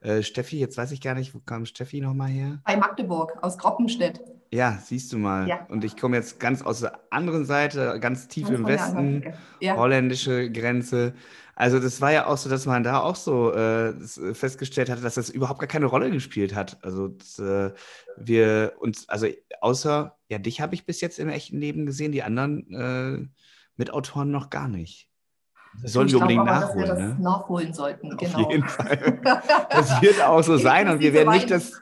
Äh, 0.00 0.22
Steffi, 0.22 0.60
jetzt 0.60 0.78
weiß 0.78 0.92
ich 0.92 1.00
gar 1.00 1.14
nicht, 1.14 1.34
wo 1.34 1.40
kam 1.40 1.66
Steffi 1.66 2.00
nochmal 2.00 2.28
her? 2.28 2.60
Bei 2.64 2.76
Magdeburg, 2.76 3.32
aus 3.42 3.58
Groppenstedt. 3.58 4.20
Ja, 4.52 4.78
siehst 4.80 5.12
du 5.12 5.18
mal. 5.18 5.48
Ja. 5.48 5.66
Und 5.68 5.82
ich 5.82 5.96
komme 5.96 6.16
jetzt 6.16 6.38
ganz 6.38 6.62
aus 6.62 6.80
der 6.80 7.00
anderen 7.10 7.44
Seite, 7.44 7.98
ganz 7.98 8.28
tief 8.28 8.46
ganz 8.46 8.58
im 8.58 8.66
Westen, 8.66 9.34
ja. 9.60 9.76
holländische 9.76 10.52
Grenze. 10.52 11.14
Also 11.56 11.78
das 11.78 12.00
war 12.00 12.12
ja 12.12 12.26
auch 12.26 12.36
so, 12.36 12.50
dass 12.50 12.66
man 12.66 12.82
da 12.82 13.00
auch 13.00 13.16
so 13.16 13.52
äh, 13.52 13.90
äh, 13.90 14.34
festgestellt 14.34 14.90
hatte, 14.90 15.02
dass 15.02 15.14
das 15.14 15.30
überhaupt 15.30 15.60
gar 15.60 15.68
keine 15.68 15.86
Rolle 15.86 16.10
gespielt 16.10 16.54
hat. 16.54 16.78
Also 16.82 17.08
dass, 17.08 17.38
äh, 17.38 17.72
wir 18.16 18.74
uns, 18.78 19.08
also 19.08 19.28
außer, 19.60 20.16
ja, 20.28 20.38
dich 20.38 20.60
habe 20.60 20.74
ich 20.74 20.86
bis 20.86 21.00
jetzt 21.00 21.18
im 21.18 21.28
echten 21.28 21.58
Leben 21.58 21.86
gesehen, 21.86 22.12
die 22.12 22.22
anderen 22.22 22.72
äh, 22.72 23.28
Mitautoren 23.76 24.30
noch 24.30 24.50
gar 24.50 24.68
nicht. 24.68 25.08
Das 25.82 25.92
sollen 25.92 26.08
wir 26.08 26.18
unbedingt 26.18 26.40
aber, 26.40 26.60
nachholen. 26.60 26.88
Dass 26.88 26.98
wir 26.98 27.04
das 27.06 27.16
ne? 27.16 27.22
nachholen 27.22 27.74
sollten, 27.74 28.12
Auf 28.12 28.18
genau. 28.18 28.50
jeden 28.50 28.68
Fall. 28.68 29.20
Das 29.70 30.02
wird 30.02 30.22
auch 30.22 30.42
so 30.42 30.56
sein 30.58 30.88
und 30.88 31.00
wir 31.00 31.12
werden 31.12 31.32
nicht 31.32 31.50
das, 31.50 31.80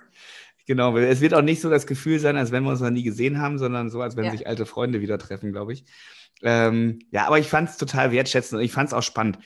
genau, 0.67 0.97
es 0.97 1.21
wird 1.21 1.35
auch 1.35 1.43
nicht 1.43 1.61
so 1.61 1.71
das 1.71 1.87
Gefühl 1.87 2.19
sein, 2.19 2.37
als 2.37 2.53
wenn 2.53 2.65
wir 2.65 2.71
uns 2.71 2.81
noch 2.81 2.91
nie 2.91 3.03
gesehen 3.03 3.41
haben, 3.41 3.59
sondern 3.59 3.91
so, 3.91 4.01
als 4.01 4.17
wenn 4.17 4.25
ja. 4.25 4.31
sich 4.31 4.47
alte 4.47 4.67
Freunde 4.67 5.01
wieder 5.01 5.19
treffen, 5.19 5.53
glaube 5.53 5.73
ich. 5.73 5.85
Ähm, 6.43 7.01
ja, 7.11 7.27
aber 7.27 7.39
ich 7.39 7.49
fand 7.49 7.71
es 7.71 7.77
total 7.77 8.13
wertschätzend 8.13 8.59
und 8.59 8.65
ich 8.65 8.73
fand 8.73 8.89
es 8.89 8.95
auch 8.95 9.03
spannend. 9.03 9.39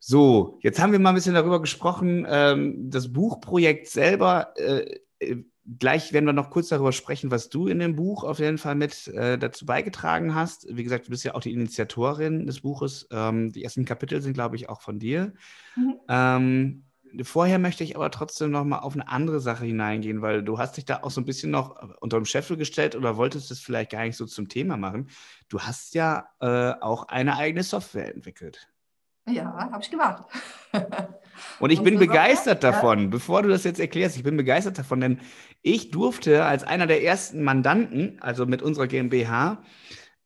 So, 0.00 0.58
jetzt 0.62 0.80
haben 0.80 0.92
wir 0.92 0.98
mal 0.98 1.10
ein 1.10 1.14
bisschen 1.14 1.34
darüber 1.34 1.60
gesprochen. 1.60 2.26
Ähm, 2.28 2.90
das 2.90 3.12
Buchprojekt 3.12 3.88
selber, 3.88 4.54
äh, 4.56 5.00
äh, 5.18 5.42
gleich 5.78 6.12
werden 6.12 6.26
wir 6.26 6.32
noch 6.32 6.50
kurz 6.50 6.68
darüber 6.68 6.92
sprechen, 6.92 7.30
was 7.30 7.48
du 7.48 7.66
in 7.66 7.78
dem 7.78 7.96
Buch 7.96 8.24
auf 8.24 8.38
jeden 8.38 8.58
Fall 8.58 8.74
mit 8.74 9.08
äh, 9.08 9.38
dazu 9.38 9.66
beigetragen 9.66 10.34
hast. 10.34 10.66
Wie 10.70 10.84
gesagt, 10.84 11.06
du 11.06 11.10
bist 11.10 11.24
ja 11.24 11.34
auch 11.34 11.40
die 11.40 11.52
Initiatorin 11.52 12.46
des 12.46 12.60
Buches. 12.60 13.08
Ähm, 13.10 13.50
die 13.52 13.64
ersten 13.64 13.84
Kapitel 13.84 14.22
sind, 14.22 14.34
glaube 14.34 14.56
ich, 14.56 14.68
auch 14.68 14.80
von 14.80 14.98
dir. 14.98 15.32
Mhm. 15.76 16.84
Vorher 17.22 17.58
möchte 17.58 17.84
ich 17.84 17.96
aber 17.96 18.10
trotzdem 18.10 18.50
noch 18.50 18.64
mal 18.64 18.78
auf 18.78 18.94
eine 18.94 19.08
andere 19.08 19.40
Sache 19.40 19.64
hineingehen, 19.64 20.22
weil 20.22 20.42
du 20.42 20.58
hast 20.58 20.76
dich 20.76 20.84
da 20.84 21.00
auch 21.02 21.10
so 21.10 21.20
ein 21.20 21.24
bisschen 21.24 21.50
noch 21.50 21.76
unter 22.00 22.16
dem 22.16 22.24
Scheffel 22.24 22.56
gestellt 22.56 22.96
oder 22.96 23.16
wolltest 23.16 23.50
es 23.50 23.60
vielleicht 23.60 23.90
gar 23.90 24.04
nicht 24.04 24.16
so 24.16 24.26
zum 24.26 24.48
Thema 24.48 24.76
machen. 24.76 25.08
Du 25.48 25.60
hast 25.60 25.94
ja 25.94 26.28
äh, 26.40 26.72
auch 26.80 27.08
eine 27.08 27.36
eigene 27.36 27.62
Software 27.62 28.14
entwickelt. 28.14 28.68
Ja, 29.28 29.70
habe 29.70 29.82
ich 29.82 29.90
gemacht. 29.90 30.24
Und 31.60 31.70
ich 31.70 31.78
Und 31.78 31.84
bin 31.84 31.98
begeistert 31.98 32.62
Software? 32.62 32.72
davon, 32.72 32.98
ja. 33.02 33.06
bevor 33.08 33.42
du 33.42 33.48
das 33.48 33.64
jetzt 33.64 33.78
erklärst, 33.78 34.16
ich 34.16 34.22
bin 34.22 34.36
begeistert 34.36 34.78
davon, 34.78 35.00
denn 35.00 35.20
ich 35.62 35.90
durfte 35.90 36.44
als 36.44 36.64
einer 36.64 36.86
der 36.86 37.04
ersten 37.04 37.42
Mandanten, 37.42 38.18
also 38.20 38.46
mit 38.46 38.62
unserer 38.62 38.86
GmbH, 38.86 39.62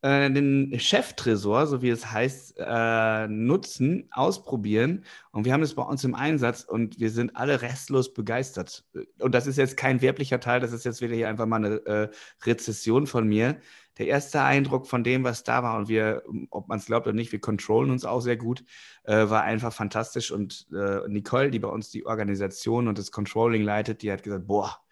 äh, 0.03 0.29
den 0.29 0.77
Cheftresor, 0.77 1.65
so 1.65 1.81
wie 1.81 1.89
es 1.89 2.11
heißt, 2.11 2.55
äh, 2.57 3.27
nutzen, 3.29 4.09
ausprobieren. 4.11 5.05
Und 5.31 5.45
wir 5.45 5.53
haben 5.53 5.63
es 5.63 5.75
bei 5.75 5.83
uns 5.83 6.03
im 6.03 6.13
Einsatz 6.13 6.63
und 6.63 6.99
wir 6.99 7.09
sind 7.09 7.35
alle 7.37 7.61
restlos 7.61 8.13
begeistert. 8.13 8.83
Und 9.19 9.33
das 9.33 9.47
ist 9.47 9.57
jetzt 9.57 9.77
kein 9.77 10.01
werblicher 10.01 10.41
Teil, 10.41 10.59
das 10.59 10.73
ist 10.73 10.83
jetzt 10.83 11.01
wieder 11.01 11.15
hier 11.15 11.29
einfach 11.29 11.45
mal 11.45 11.63
eine 11.63 11.85
äh, 11.85 12.09
Rezession 12.45 13.07
von 13.07 13.27
mir. 13.27 13.57
Der 13.97 14.07
erste 14.07 14.41
Eindruck 14.41 14.87
von 14.87 15.03
dem, 15.05 15.23
was 15.23 15.43
da 15.43 15.63
war, 15.63 15.77
und 15.77 15.87
wir, 15.87 16.23
ob 16.49 16.67
man 16.67 16.79
es 16.79 16.87
glaubt 16.87 17.07
oder 17.07 17.15
nicht, 17.15 17.31
wir 17.31 17.39
kontrollen 17.39 17.89
uns 17.89 18.03
auch 18.03 18.21
sehr 18.21 18.37
gut, 18.37 18.65
äh, 19.03 19.29
war 19.29 19.43
einfach 19.43 19.71
fantastisch. 19.71 20.31
Und 20.31 20.67
äh, 20.73 21.07
Nicole, 21.07 21.49
die 21.49 21.59
bei 21.59 21.69
uns 21.69 21.91
die 21.91 22.05
Organisation 22.05 22.89
und 22.89 22.97
das 22.97 23.11
Controlling 23.11 23.63
leitet, 23.63 24.01
die 24.01 24.11
hat 24.11 24.23
gesagt, 24.23 24.47
boah, 24.47 24.82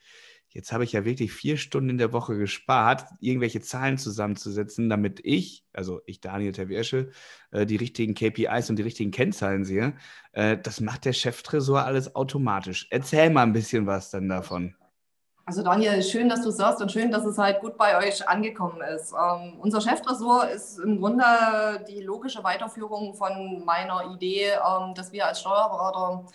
jetzt 0.53 0.71
habe 0.71 0.83
ich 0.83 0.91
ja 0.91 1.05
wirklich 1.05 1.31
vier 1.31 1.57
Stunden 1.57 1.89
in 1.89 1.97
der 1.97 2.13
Woche 2.13 2.37
gespart, 2.37 3.05
irgendwelche 3.19 3.61
Zahlen 3.61 3.97
zusammenzusetzen, 3.97 4.89
damit 4.89 5.19
ich, 5.23 5.65
also 5.73 6.01
ich, 6.05 6.21
Daniel 6.21 6.51
Terwiersche, 6.51 7.09
äh, 7.51 7.65
die 7.65 7.77
richtigen 7.77 8.13
KPIs 8.13 8.69
und 8.69 8.77
die 8.77 8.83
richtigen 8.83 9.11
Kennzahlen 9.11 9.65
sehe. 9.65 9.93
Äh, 10.33 10.57
das 10.57 10.81
macht 10.81 11.05
der 11.05 11.13
Cheftresor 11.13 11.83
alles 11.83 12.15
automatisch. 12.15 12.87
Erzähl 12.91 13.29
mal 13.29 13.43
ein 13.43 13.53
bisschen 13.53 13.87
was 13.87 14.11
dann 14.11 14.29
davon. 14.29 14.75
Also 15.45 15.63
Daniel, 15.63 16.03
schön, 16.03 16.29
dass 16.29 16.43
du 16.43 16.51
sagst 16.51 16.81
und 16.81 16.91
schön, 16.91 17.11
dass 17.11 17.25
es 17.25 17.37
halt 17.37 17.59
gut 17.61 17.75
bei 17.75 17.97
euch 17.97 18.27
angekommen 18.29 18.79
ist. 18.95 19.11
Ähm, 19.11 19.59
unser 19.59 19.81
Cheftresor 19.81 20.47
ist 20.47 20.77
im 20.79 20.99
Grunde 20.99 21.25
die 21.89 22.01
logische 22.03 22.43
Weiterführung 22.43 23.15
von 23.15 23.63
meiner 23.65 24.13
Idee, 24.13 24.51
ähm, 24.51 24.93
dass 24.93 25.11
wir 25.11 25.27
als 25.27 25.41
Steuerberater 25.41 26.25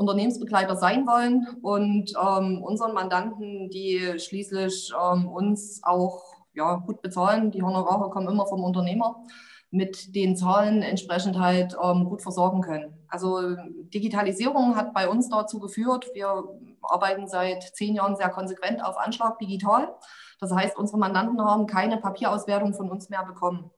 Unternehmensbegleiter 0.00 0.76
sein 0.76 1.06
wollen 1.06 1.46
und 1.62 2.12
ähm, 2.18 2.62
unseren 2.62 2.94
Mandanten, 2.94 3.68
die 3.68 4.18
schließlich 4.18 4.92
ähm, 4.98 5.28
uns 5.28 5.82
auch 5.84 6.22
ja, 6.54 6.76
gut 6.76 7.02
bezahlen, 7.02 7.50
die 7.50 7.62
Honorare 7.62 8.10
kommen 8.10 8.28
immer 8.28 8.46
vom 8.46 8.64
Unternehmer, 8.64 9.22
mit 9.70 10.16
den 10.16 10.36
Zahlen 10.36 10.82
entsprechend 10.82 11.38
halt 11.38 11.76
ähm, 11.80 12.06
gut 12.06 12.22
versorgen 12.22 12.62
können. 12.62 12.94
Also 13.08 13.56
Digitalisierung 13.94 14.74
hat 14.74 14.94
bei 14.94 15.06
uns 15.06 15.28
dazu 15.28 15.60
geführt, 15.60 16.06
wir 16.14 16.44
arbeiten 16.82 17.28
seit 17.28 17.62
zehn 17.62 17.94
Jahren 17.94 18.16
sehr 18.16 18.30
konsequent 18.30 18.82
auf 18.82 18.96
Anschlag 18.96 19.38
digital. 19.38 19.94
Das 20.40 20.50
heißt, 20.52 20.76
unsere 20.76 20.98
Mandanten 20.98 21.40
haben 21.44 21.66
keine 21.66 21.98
Papierauswertung 21.98 22.72
von 22.72 22.90
uns 22.90 23.10
mehr 23.10 23.22
bekommen. 23.22 23.70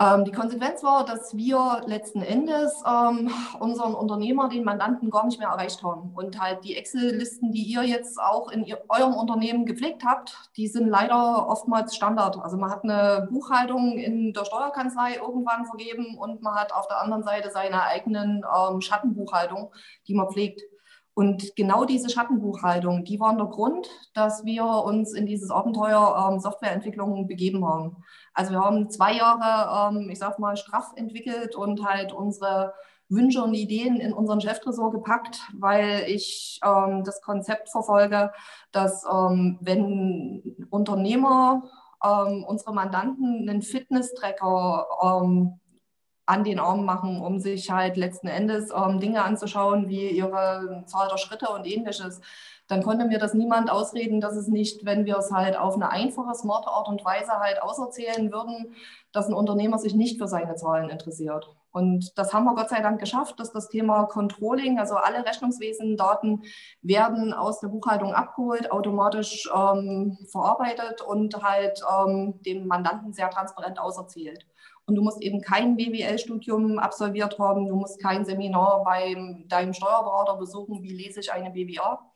Ähm, 0.00 0.24
die 0.24 0.30
Konsequenz 0.30 0.84
war, 0.84 1.04
dass 1.04 1.36
wir 1.36 1.82
letzten 1.86 2.22
Endes 2.22 2.82
ähm, 2.86 3.32
unseren 3.58 3.94
Unternehmer, 3.94 4.48
den 4.48 4.62
Mandanten, 4.62 5.10
gar 5.10 5.26
nicht 5.26 5.40
mehr 5.40 5.48
erreicht 5.48 5.82
haben. 5.82 6.12
Und 6.14 6.40
halt 6.40 6.62
die 6.62 6.76
Excel-Listen, 6.76 7.50
die 7.50 7.64
ihr 7.64 7.82
jetzt 7.82 8.20
auch 8.20 8.48
in 8.48 8.64
ihr, 8.64 8.80
eurem 8.88 9.14
Unternehmen 9.14 9.66
gepflegt 9.66 10.04
habt, 10.04 10.50
die 10.56 10.68
sind 10.68 10.86
leider 10.86 11.48
oftmals 11.48 11.96
Standard. 11.96 12.38
Also 12.38 12.56
man 12.56 12.70
hat 12.70 12.84
eine 12.84 13.26
Buchhaltung 13.28 13.98
in 13.98 14.32
der 14.32 14.44
Steuerkanzlei 14.44 15.16
irgendwann 15.16 15.66
vergeben 15.66 16.16
und 16.16 16.42
man 16.42 16.54
hat 16.54 16.72
auf 16.72 16.86
der 16.86 17.00
anderen 17.00 17.24
Seite 17.24 17.50
seine 17.50 17.82
eigenen 17.82 18.44
ähm, 18.44 18.80
Schattenbuchhaltung, 18.80 19.72
die 20.06 20.14
man 20.14 20.28
pflegt. 20.30 20.62
Und 21.18 21.56
genau 21.56 21.84
diese 21.84 22.10
Schattenbuchhaltung, 22.10 23.04
die 23.04 23.18
waren 23.18 23.38
der 23.38 23.48
Grund, 23.48 23.88
dass 24.14 24.44
wir 24.44 24.64
uns 24.64 25.14
in 25.14 25.26
dieses 25.26 25.50
Abenteuer 25.50 26.30
ähm, 26.30 26.38
Softwareentwicklung 26.38 27.26
begeben 27.26 27.66
haben. 27.66 28.04
Also 28.34 28.52
wir 28.52 28.60
haben 28.60 28.88
zwei 28.88 29.14
Jahre, 29.14 29.96
ähm, 29.96 30.10
ich 30.10 30.20
sag 30.20 30.38
mal, 30.38 30.56
straff 30.56 30.92
entwickelt 30.94 31.56
und 31.56 31.84
halt 31.84 32.12
unsere 32.12 32.72
Wünsche 33.08 33.42
und 33.42 33.54
Ideen 33.54 33.96
in 33.96 34.12
unseren 34.12 34.40
Cheftresor 34.40 34.92
gepackt, 34.92 35.40
weil 35.58 36.04
ich 36.06 36.60
ähm, 36.64 37.02
das 37.02 37.20
Konzept 37.20 37.68
verfolge, 37.68 38.30
dass 38.70 39.04
ähm, 39.12 39.58
wenn 39.60 40.68
Unternehmer 40.70 41.64
ähm, 42.04 42.44
unsere 42.46 42.72
Mandanten 42.72 43.48
einen 43.48 43.62
Fitness-Tracker 43.62 44.86
ähm, 45.02 45.58
an 46.28 46.44
den 46.44 46.58
Arm 46.58 46.84
machen, 46.84 47.20
um 47.20 47.38
sich 47.38 47.70
halt 47.70 47.96
letzten 47.96 48.28
Endes 48.28 48.70
ähm, 48.74 49.00
Dinge 49.00 49.24
anzuschauen, 49.24 49.88
wie 49.88 50.10
ihre 50.10 50.84
Zahl 50.86 51.08
der 51.08 51.16
Schritte 51.16 51.48
und 51.48 51.66
ähnliches, 51.66 52.20
dann 52.66 52.82
konnte 52.82 53.06
mir 53.06 53.18
das 53.18 53.32
niemand 53.32 53.70
ausreden, 53.70 54.20
dass 54.20 54.36
es 54.36 54.46
nicht, 54.46 54.84
wenn 54.84 55.06
wir 55.06 55.16
es 55.16 55.32
halt 55.32 55.58
auf 55.58 55.74
eine 55.74 55.90
einfache, 55.90 56.34
smarte 56.34 56.68
Art 56.68 56.88
und 56.88 57.02
Weise 57.02 57.32
halt 57.32 57.62
auserzählen 57.62 58.30
würden, 58.30 58.74
dass 59.10 59.26
ein 59.26 59.32
Unternehmer 59.34 59.78
sich 59.78 59.94
nicht 59.94 60.18
für 60.18 60.28
seine 60.28 60.54
Zahlen 60.54 60.90
interessiert. 60.90 61.48
Und 61.70 62.18
das 62.18 62.34
haben 62.34 62.44
wir 62.44 62.54
Gott 62.54 62.68
sei 62.68 62.82
Dank 62.82 63.00
geschafft, 63.00 63.40
dass 63.40 63.52
das 63.52 63.68
Thema 63.68 64.04
Controlling, 64.04 64.78
also 64.78 64.96
alle 64.96 65.24
Rechnungswesendaten 65.24 66.42
werden 66.82 67.32
aus 67.32 67.60
der 67.60 67.68
Buchhaltung 67.68 68.12
abgeholt, 68.12 68.70
automatisch 68.70 69.48
ähm, 69.54 70.18
verarbeitet 70.30 71.00
und 71.00 71.42
halt 71.42 71.80
ähm, 71.90 72.40
dem 72.44 72.66
Mandanten 72.66 73.14
sehr 73.14 73.30
transparent 73.30 73.78
auserzählt. 73.78 74.44
Und 74.88 74.94
du 74.94 75.02
musst 75.02 75.20
eben 75.20 75.42
kein 75.42 75.76
BWL-Studium 75.76 76.78
absolviert 76.78 77.38
haben, 77.38 77.68
du 77.68 77.76
musst 77.76 78.02
kein 78.02 78.24
Seminar 78.24 78.82
bei 78.84 79.14
deinem 79.48 79.74
Steuerberater 79.74 80.36
besuchen, 80.36 80.82
wie 80.82 80.94
lese 80.94 81.20
ich 81.20 81.30
eine 81.30 81.50
BWA, 81.50 82.10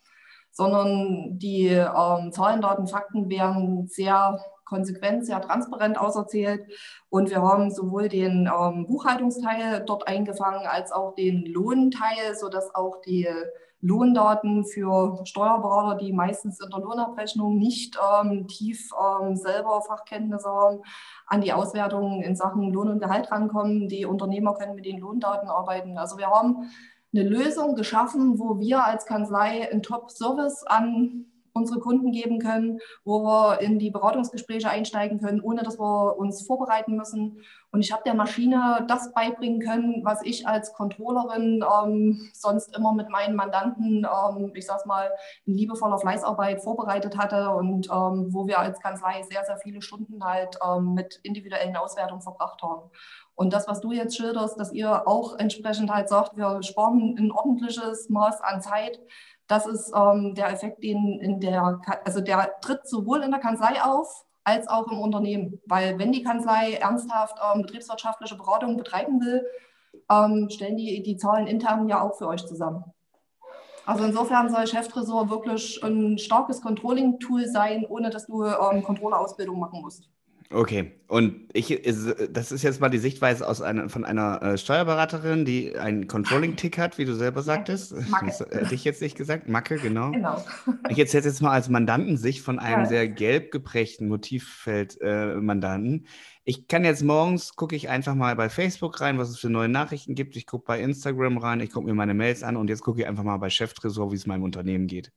sondern 0.51 1.39
die 1.39 1.67
ähm, 1.67 2.33
Zahlen, 2.33 2.63
Daten, 2.63 2.87
Fakten 2.87 3.29
werden 3.29 3.89
sehr 3.89 4.43
konsequent, 4.65 5.27
sehr 5.27 5.43
transparent 5.43 6.01
auserzählt. 6.01 6.63
Und 7.11 7.29
wir 7.29 7.43
haben 7.43 7.71
sowohl 7.71 8.09
den 8.09 8.49
ähm, 8.51 8.87
Buchhaltungsteil 8.87 9.85
dort 9.87 10.09
eingefangen 10.09 10.67
als 10.67 10.93
auch 10.93 11.15
den 11.15 11.45
Lohnteil, 11.45 12.35
sodass 12.35 12.75
auch 12.75 13.03
die 13.03 13.29
Lohndaten 13.83 14.65
für 14.65 15.21
Steuerberater, 15.25 15.99
die 15.99 16.13
meistens 16.13 16.61
in 16.61 16.71
der 16.71 16.81
Lohnabrechnung 16.81 17.59
nicht 17.59 17.99
ähm, 17.99 18.47
tief 18.47 18.91
ähm, 18.95 19.37
selber 19.37 19.83
Fachkenntnisse 19.83 20.49
haben, 20.49 20.83
an 21.27 21.41
die 21.41 21.53
Auswertungen 21.53 22.23
in 22.23 22.37
Sachen 22.37 22.73
Lohn 22.73 22.89
und 22.89 23.01
Gehalt 23.01 23.31
rankommen. 23.33 23.89
Die 23.89 24.07
Unternehmer 24.07 24.55
können 24.55 24.77
mit 24.77 24.87
den 24.87 25.01
Lohndaten 25.01 25.49
arbeiten. 25.49 25.99
Also 25.99 26.17
wir 26.17 26.29
haben 26.29 26.71
eine 27.13 27.29
Lösung 27.29 27.75
geschaffen, 27.75 28.39
wo 28.39 28.61
wir 28.61 28.85
als 28.85 29.05
Kanzlei 29.05 29.69
einen 29.71 29.83
Top-Service 29.83 30.63
an 30.65 31.27
unsere 31.53 31.81
Kunden 31.81 32.13
geben 32.13 32.39
können, 32.39 32.81
wo 33.05 33.23
wir 33.23 33.61
in 33.61 33.79
die 33.79 33.91
Beratungsgespräche 33.91 34.71
einsteigen 34.71 35.21
können, 35.21 35.41
ohne 35.41 35.63
dass 35.63 35.79
wir 35.79 36.17
uns 36.19 36.47
vorbereiten 36.47 36.97
müssen. 36.97 37.43
Und 37.71 37.81
ich 37.81 37.93
habe 37.93 38.03
der 38.05 38.15
Maschine 38.15 38.85
das 38.89 39.15
beibringen 39.15 39.61
können, 39.61 40.05
was 40.05 40.23
ich 40.23 40.47
als 40.47 40.73
Controllerin 40.75 41.65
ähm, 41.85 42.29
sonst 42.35 42.77
immer 42.77 42.93
mit 42.93 43.09
meinen 43.09 43.35
Mandanten, 43.35 44.07
ähm, 44.07 44.53
ich 44.55 44.67
sag's 44.67 44.85
mal, 44.85 45.11
in 45.47 45.55
liebevoller 45.55 45.99
Fleißarbeit 45.99 46.63
vorbereitet 46.63 47.17
hatte 47.17 47.51
und 47.51 47.87
ähm, 47.87 48.29
wo 48.31 48.47
wir 48.47 48.59
als 48.59 48.79
Kanzlei 48.81 49.23
sehr, 49.23 49.45
sehr 49.45 49.57
viele 49.57 49.81
Stunden 49.81 50.23
halt 50.23 50.59
ähm, 50.67 50.95
mit 50.95 51.21
individuellen 51.23 51.77
Auswertungen 51.77 52.21
verbracht 52.21 52.63
haben. 52.63 52.91
Und 53.35 53.53
das, 53.53 53.67
was 53.67 53.81
du 53.81 53.93
jetzt 53.93 54.17
schilderst, 54.17 54.61
dass 54.61 54.73
ihr 54.73 55.09
auch 55.09 55.39
entsprechend 55.39 55.91
halt 55.91 56.09
sagt, 56.09 56.37
wir 56.37 56.63
sparen 56.63 57.17
ein 57.19 57.33
ordentliches 57.33 58.09
Maß 58.11 58.43
an 58.43 58.61
Zeit, 58.61 59.01
das 59.49 59.67
ist 59.67 59.93
ähm, 59.95 60.35
der 60.35 60.51
Effekt, 60.51 60.83
den 60.83 61.21
in 61.21 61.41
der, 61.41 61.81
also 62.05 62.21
der 62.21 62.55
tritt 62.61 62.87
sowohl 62.87 63.23
in 63.23 63.31
der 63.31 63.41
Kanzlei 63.41 63.83
auf 63.83 64.25
als 64.45 64.67
auch 64.69 64.91
im 64.91 64.99
Unternehmen. 64.99 65.61
Weil 65.67 65.99
wenn 65.99 66.13
die 66.13 66.23
Kanzlei 66.23 66.75
ernsthaft 66.75 67.39
ähm, 67.55 67.63
betriebswirtschaftliche 67.63 68.37
Beratung 68.37 68.77
betreiben 68.77 69.21
will, 69.21 69.47
ähm, 70.11 70.49
stellen 70.51 70.77
die 70.77 71.03
die 71.03 71.17
Zahlen 71.17 71.47
intern 71.47 71.89
ja 71.89 72.01
auch 72.01 72.17
für 72.17 72.29
euch 72.29 72.45
zusammen. 72.47 72.85
Also 73.85 74.05
insofern 74.05 74.49
soll 74.49 74.67
Cheftresor 74.67 75.29
wirklich 75.29 75.83
ein 75.83 76.17
starkes 76.19 76.63
Controlling-Tool 76.63 77.47
sein, 77.47 77.85
ohne 77.89 78.11
dass 78.11 78.27
du 78.27 78.45
ähm, 78.45 78.83
Controller-Ausbildung 78.83 79.59
machen 79.59 79.81
musst. 79.83 80.09
Okay, 80.53 80.93
und 81.09 81.35
ich, 81.53 81.81
das 82.31 82.53
ist 82.53 82.63
jetzt 82.63 82.81
mal 82.81 82.89
die 82.89 82.99
Sichtweise 82.99 83.47
aus 83.47 83.61
einer, 83.61 83.89
von 83.89 84.05
einer 84.05 84.43
äh, 84.43 84.59
Steuerberaterin, 84.59 85.45
die 85.45 85.77
einen 85.77 86.07
Controlling-Tick 86.07 86.79
hat, 86.79 86.97
wie 86.99 87.05
du 87.05 87.15
selber 87.15 87.43
sagtest. 87.43 87.95
Macke. 88.09 88.27
Das 88.27 88.41
hätte 88.41 88.75
ich 88.75 88.85
jetzt 88.85 89.03
nicht 89.03 89.17
gesagt. 89.17 89.49
Macke, 89.49 89.77
genau. 89.77 90.11
genau. 90.11 90.45
Ich 90.89 90.99
erzähle 90.99 91.25
jetzt 91.25 91.43
mal 91.43 91.53
als 91.53 91.69
Mandantensicht 91.69 92.43
von 92.43 92.59
einem 92.59 92.85
ja. 92.85 92.89
sehr 92.89 93.09
gelb 93.09 93.51
geprägten 93.51 94.09
Motivfeld-Mandanten. 94.09 96.05
Äh, 96.05 96.09
ich 96.45 96.67
kann 96.67 96.85
jetzt 96.85 97.05
morgens, 97.05 97.55
gucke 97.55 97.77
ich 97.77 97.89
einfach 97.89 98.17
mal 98.17 98.35
bei 98.35 98.49
Facebook 98.49 99.01
rein, 99.01 99.17
was 99.17 99.31
es 99.31 99.39
für 99.39 99.49
neue 99.49 99.69
Nachrichten 99.69 100.17
gibt. 100.17 100.35
Ich 100.35 100.47
gucke 100.47 100.65
bei 100.67 100.81
Instagram 100.81 101.39
rein, 101.39 101.61
ich 101.61 101.71
gucke 101.71 101.87
mir 101.87 101.95
meine 101.95 102.15
Mails 102.15 102.43
an 102.43 102.57
und 102.57 102.69
jetzt 102.69 102.83
gucke 102.83 103.01
ich 103.01 103.07
einfach 103.07 103.23
mal 103.23 103.37
bei 103.37 103.49
Cheftresor, 103.49 104.11
wie 104.11 104.17
es 104.17 104.27
meinem 104.27 104.43
Unternehmen 104.43 104.89
geht. 104.89 105.13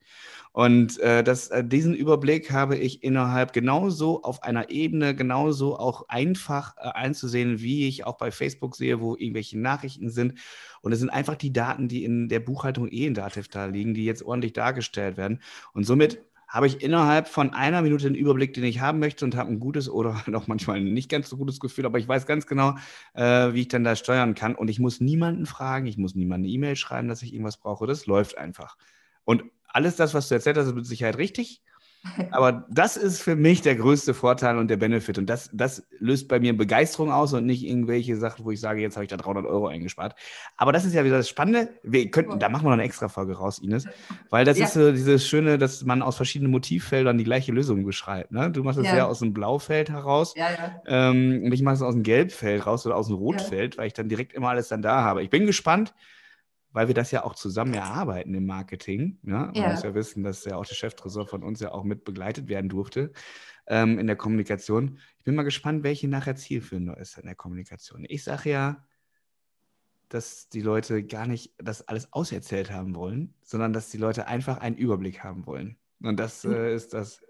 Und 0.51 0.99
äh, 0.99 1.23
das, 1.23 1.47
äh, 1.47 1.63
diesen 1.63 1.95
Überblick 1.95 2.51
habe 2.51 2.77
ich 2.77 3.01
innerhalb 3.03 3.53
genauso 3.53 4.21
auf 4.21 4.43
einer 4.43 4.69
Ebene, 4.69 5.15
genauso 5.15 5.79
auch 5.79 6.07
einfach 6.09 6.77
äh, 6.77 6.89
einzusehen, 6.89 7.59
wie 7.59 7.87
ich 7.87 8.05
auch 8.05 8.17
bei 8.17 8.29
Facebook 8.29 8.75
sehe, 8.75 9.01
wo 9.01 9.15
irgendwelche 9.15 9.57
Nachrichten 9.57 10.11
sind. 10.11 10.35
Und 10.81 10.91
es 10.91 10.99
sind 10.99 11.09
einfach 11.09 11.35
die 11.35 11.51
Daten, 11.51 11.87
die 11.87 12.03
in 12.03 12.29
der 12.29 12.39
Buchhaltung 12.39 12.87
eh 12.87 13.07
in 13.07 13.15
Dativ 13.15 13.47
da 13.47 13.65
liegen, 13.65 13.95
die 13.95 14.05
jetzt 14.05 14.21
ordentlich 14.21 14.53
dargestellt 14.53 15.17
werden. 15.17 15.41
Und 15.73 15.85
somit 15.85 16.19
habe 16.47 16.67
ich 16.67 16.81
innerhalb 16.81 17.27
von 17.27 17.53
einer 17.53 17.81
Minute 17.81 18.05
den 18.05 18.15
Überblick, 18.15 18.53
den 18.53 18.63
ich 18.63 18.79
haben 18.79 18.99
möchte 18.99 19.25
und 19.25 19.35
habe 19.35 19.51
ein 19.51 19.59
gutes 19.59 19.89
oder 19.89 20.23
noch 20.27 20.47
manchmal 20.47 20.77
ein 20.77 20.93
nicht 20.93 21.09
ganz 21.09 21.29
so 21.29 21.37
gutes 21.37 21.59
Gefühl, 21.59 21.85
aber 21.85 21.99
ich 21.99 22.07
weiß 22.07 22.25
ganz 22.25 22.47
genau, 22.47 22.75
äh, 23.13 23.53
wie 23.53 23.61
ich 23.61 23.67
dann 23.67 23.83
da 23.83 23.95
steuern 23.95 24.35
kann. 24.35 24.55
Und 24.55 24.69
ich 24.69 24.79
muss 24.79 25.01
niemanden 25.01 25.45
fragen, 25.45 25.87
ich 25.87 25.97
muss 25.97 26.15
niemanden 26.15 26.45
eine 26.45 26.53
E-Mail 26.53 26.75
schreiben, 26.75 27.07
dass 27.07 27.21
ich 27.21 27.33
irgendwas 27.33 27.57
brauche. 27.57 27.87
Das 27.87 28.05
läuft 28.05 28.37
einfach. 28.37 28.77
Und 29.23 29.43
alles 29.67 29.95
das, 29.95 30.13
was 30.13 30.29
du 30.29 30.35
erzählt 30.35 30.57
hast, 30.57 30.67
ist 30.67 30.75
mit 30.75 30.85
Sicherheit 30.85 31.17
richtig. 31.17 31.61
Aber 32.31 32.65
das 32.69 32.97
ist 32.97 33.21
für 33.21 33.35
mich 33.35 33.61
der 33.61 33.75
größte 33.75 34.13
Vorteil 34.13 34.57
und 34.57 34.69
der 34.69 34.77
Benefit. 34.77 35.17
Und 35.17 35.27
das, 35.27 35.49
das 35.53 35.85
löst 35.99 36.27
bei 36.27 36.39
mir 36.39 36.55
Begeisterung 36.55 37.11
aus 37.11 37.33
und 37.33 37.45
nicht 37.45 37.63
irgendwelche 37.63 38.15
Sachen, 38.17 38.45
wo 38.45 38.51
ich 38.51 38.59
sage, 38.59 38.81
jetzt 38.81 38.95
habe 38.95 39.05
ich 39.05 39.09
da 39.09 39.17
300 39.17 39.45
Euro 39.45 39.67
eingespart. 39.67 40.15
Aber 40.57 40.71
das 40.71 40.85
ist 40.85 40.93
ja 40.93 41.03
wieder 41.03 41.17
das 41.17 41.29
Spannende. 41.29 41.69
Wir 41.83 42.09
könnten, 42.11 42.39
da 42.39 42.49
machen 42.49 42.65
wir 42.65 42.69
noch 42.69 42.73
eine 42.73 42.83
extra 42.83 43.07
Folge 43.07 43.37
raus, 43.37 43.59
Ines. 43.59 43.85
Weil 44.29 44.45
das 44.45 44.57
ja. 44.57 44.65
ist 44.65 44.73
so 44.73 44.91
dieses 44.91 45.27
Schöne, 45.27 45.57
dass 45.57 45.83
man 45.83 46.01
aus 46.01 46.15
verschiedenen 46.15 46.51
Motivfeldern 46.51 47.17
die 47.17 47.23
gleiche 47.23 47.51
Lösung 47.51 47.85
beschreibt. 47.85 48.31
Ne? 48.31 48.51
Du 48.51 48.63
machst 48.63 48.79
es 48.79 48.85
ja. 48.85 48.97
ja 48.97 49.05
aus 49.05 49.19
dem 49.19 49.33
Blaufeld 49.33 49.89
heraus. 49.89 50.33
Ja, 50.35 50.49
ja. 50.51 50.81
Ähm, 50.85 51.41
und 51.45 51.51
ich 51.51 51.61
mache 51.61 51.75
es 51.75 51.81
aus 51.81 51.93
dem 51.93 52.03
Gelbfeld 52.03 52.65
raus 52.65 52.85
oder 52.85 52.95
aus 52.95 53.07
dem 53.07 53.15
Rotfeld, 53.15 53.77
weil 53.77 53.87
ich 53.87 53.93
dann 53.93 54.09
direkt 54.09 54.33
immer 54.33 54.49
alles 54.49 54.67
dann 54.67 54.81
da 54.81 55.01
habe. 55.01 55.23
Ich 55.23 55.29
bin 55.29 55.45
gespannt 55.45 55.93
weil 56.75 56.87
wir 56.87 56.93
das 56.93 57.11
ja 57.11 57.23
auch 57.23 57.35
zusammen 57.35 57.73
erarbeiten 57.73 58.33
im 58.33 58.45
Marketing. 58.45 59.17
Ja? 59.23 59.45
Man 59.45 59.55
ja. 59.55 59.69
muss 59.69 59.83
ja 59.83 59.95
wissen, 59.95 60.23
dass 60.23 60.43
ja 60.43 60.57
auch 60.57 60.65
der 60.65 60.75
Cheftresor 60.75 61.25
von 61.25 61.41
uns 61.41 61.61
ja 61.61 61.71
auch 61.71 61.85
mit 61.85 62.03
begleitet 62.03 62.49
werden 62.49 62.67
durfte 62.67 63.13
ähm, 63.65 63.97
in 63.97 64.07
der 64.07 64.17
Kommunikation. 64.17 64.99
Ich 65.17 65.23
bin 65.23 65.35
mal 65.35 65.43
gespannt, 65.43 65.83
welche 65.83 66.09
nachher 66.09 66.35
zielführender 66.35 66.97
ist 66.97 67.17
in 67.17 67.27
der 67.27 67.35
Kommunikation. 67.35 68.05
Ich 68.09 68.25
sage 68.25 68.49
ja, 68.49 68.85
dass 70.09 70.49
die 70.49 70.59
Leute 70.59 71.01
gar 71.05 71.27
nicht 71.27 71.53
das 71.57 71.87
alles 71.87 72.11
auserzählt 72.11 72.71
haben 72.71 72.93
wollen, 72.93 73.33
sondern 73.41 73.71
dass 73.71 73.89
die 73.89 73.97
Leute 73.97 74.27
einfach 74.27 74.57
einen 74.57 74.75
Überblick 74.75 75.23
haben 75.23 75.45
wollen. 75.45 75.77
Und 76.01 76.19
das 76.19 76.43
äh, 76.43 76.75
ist 76.75 76.93
das 76.93 77.23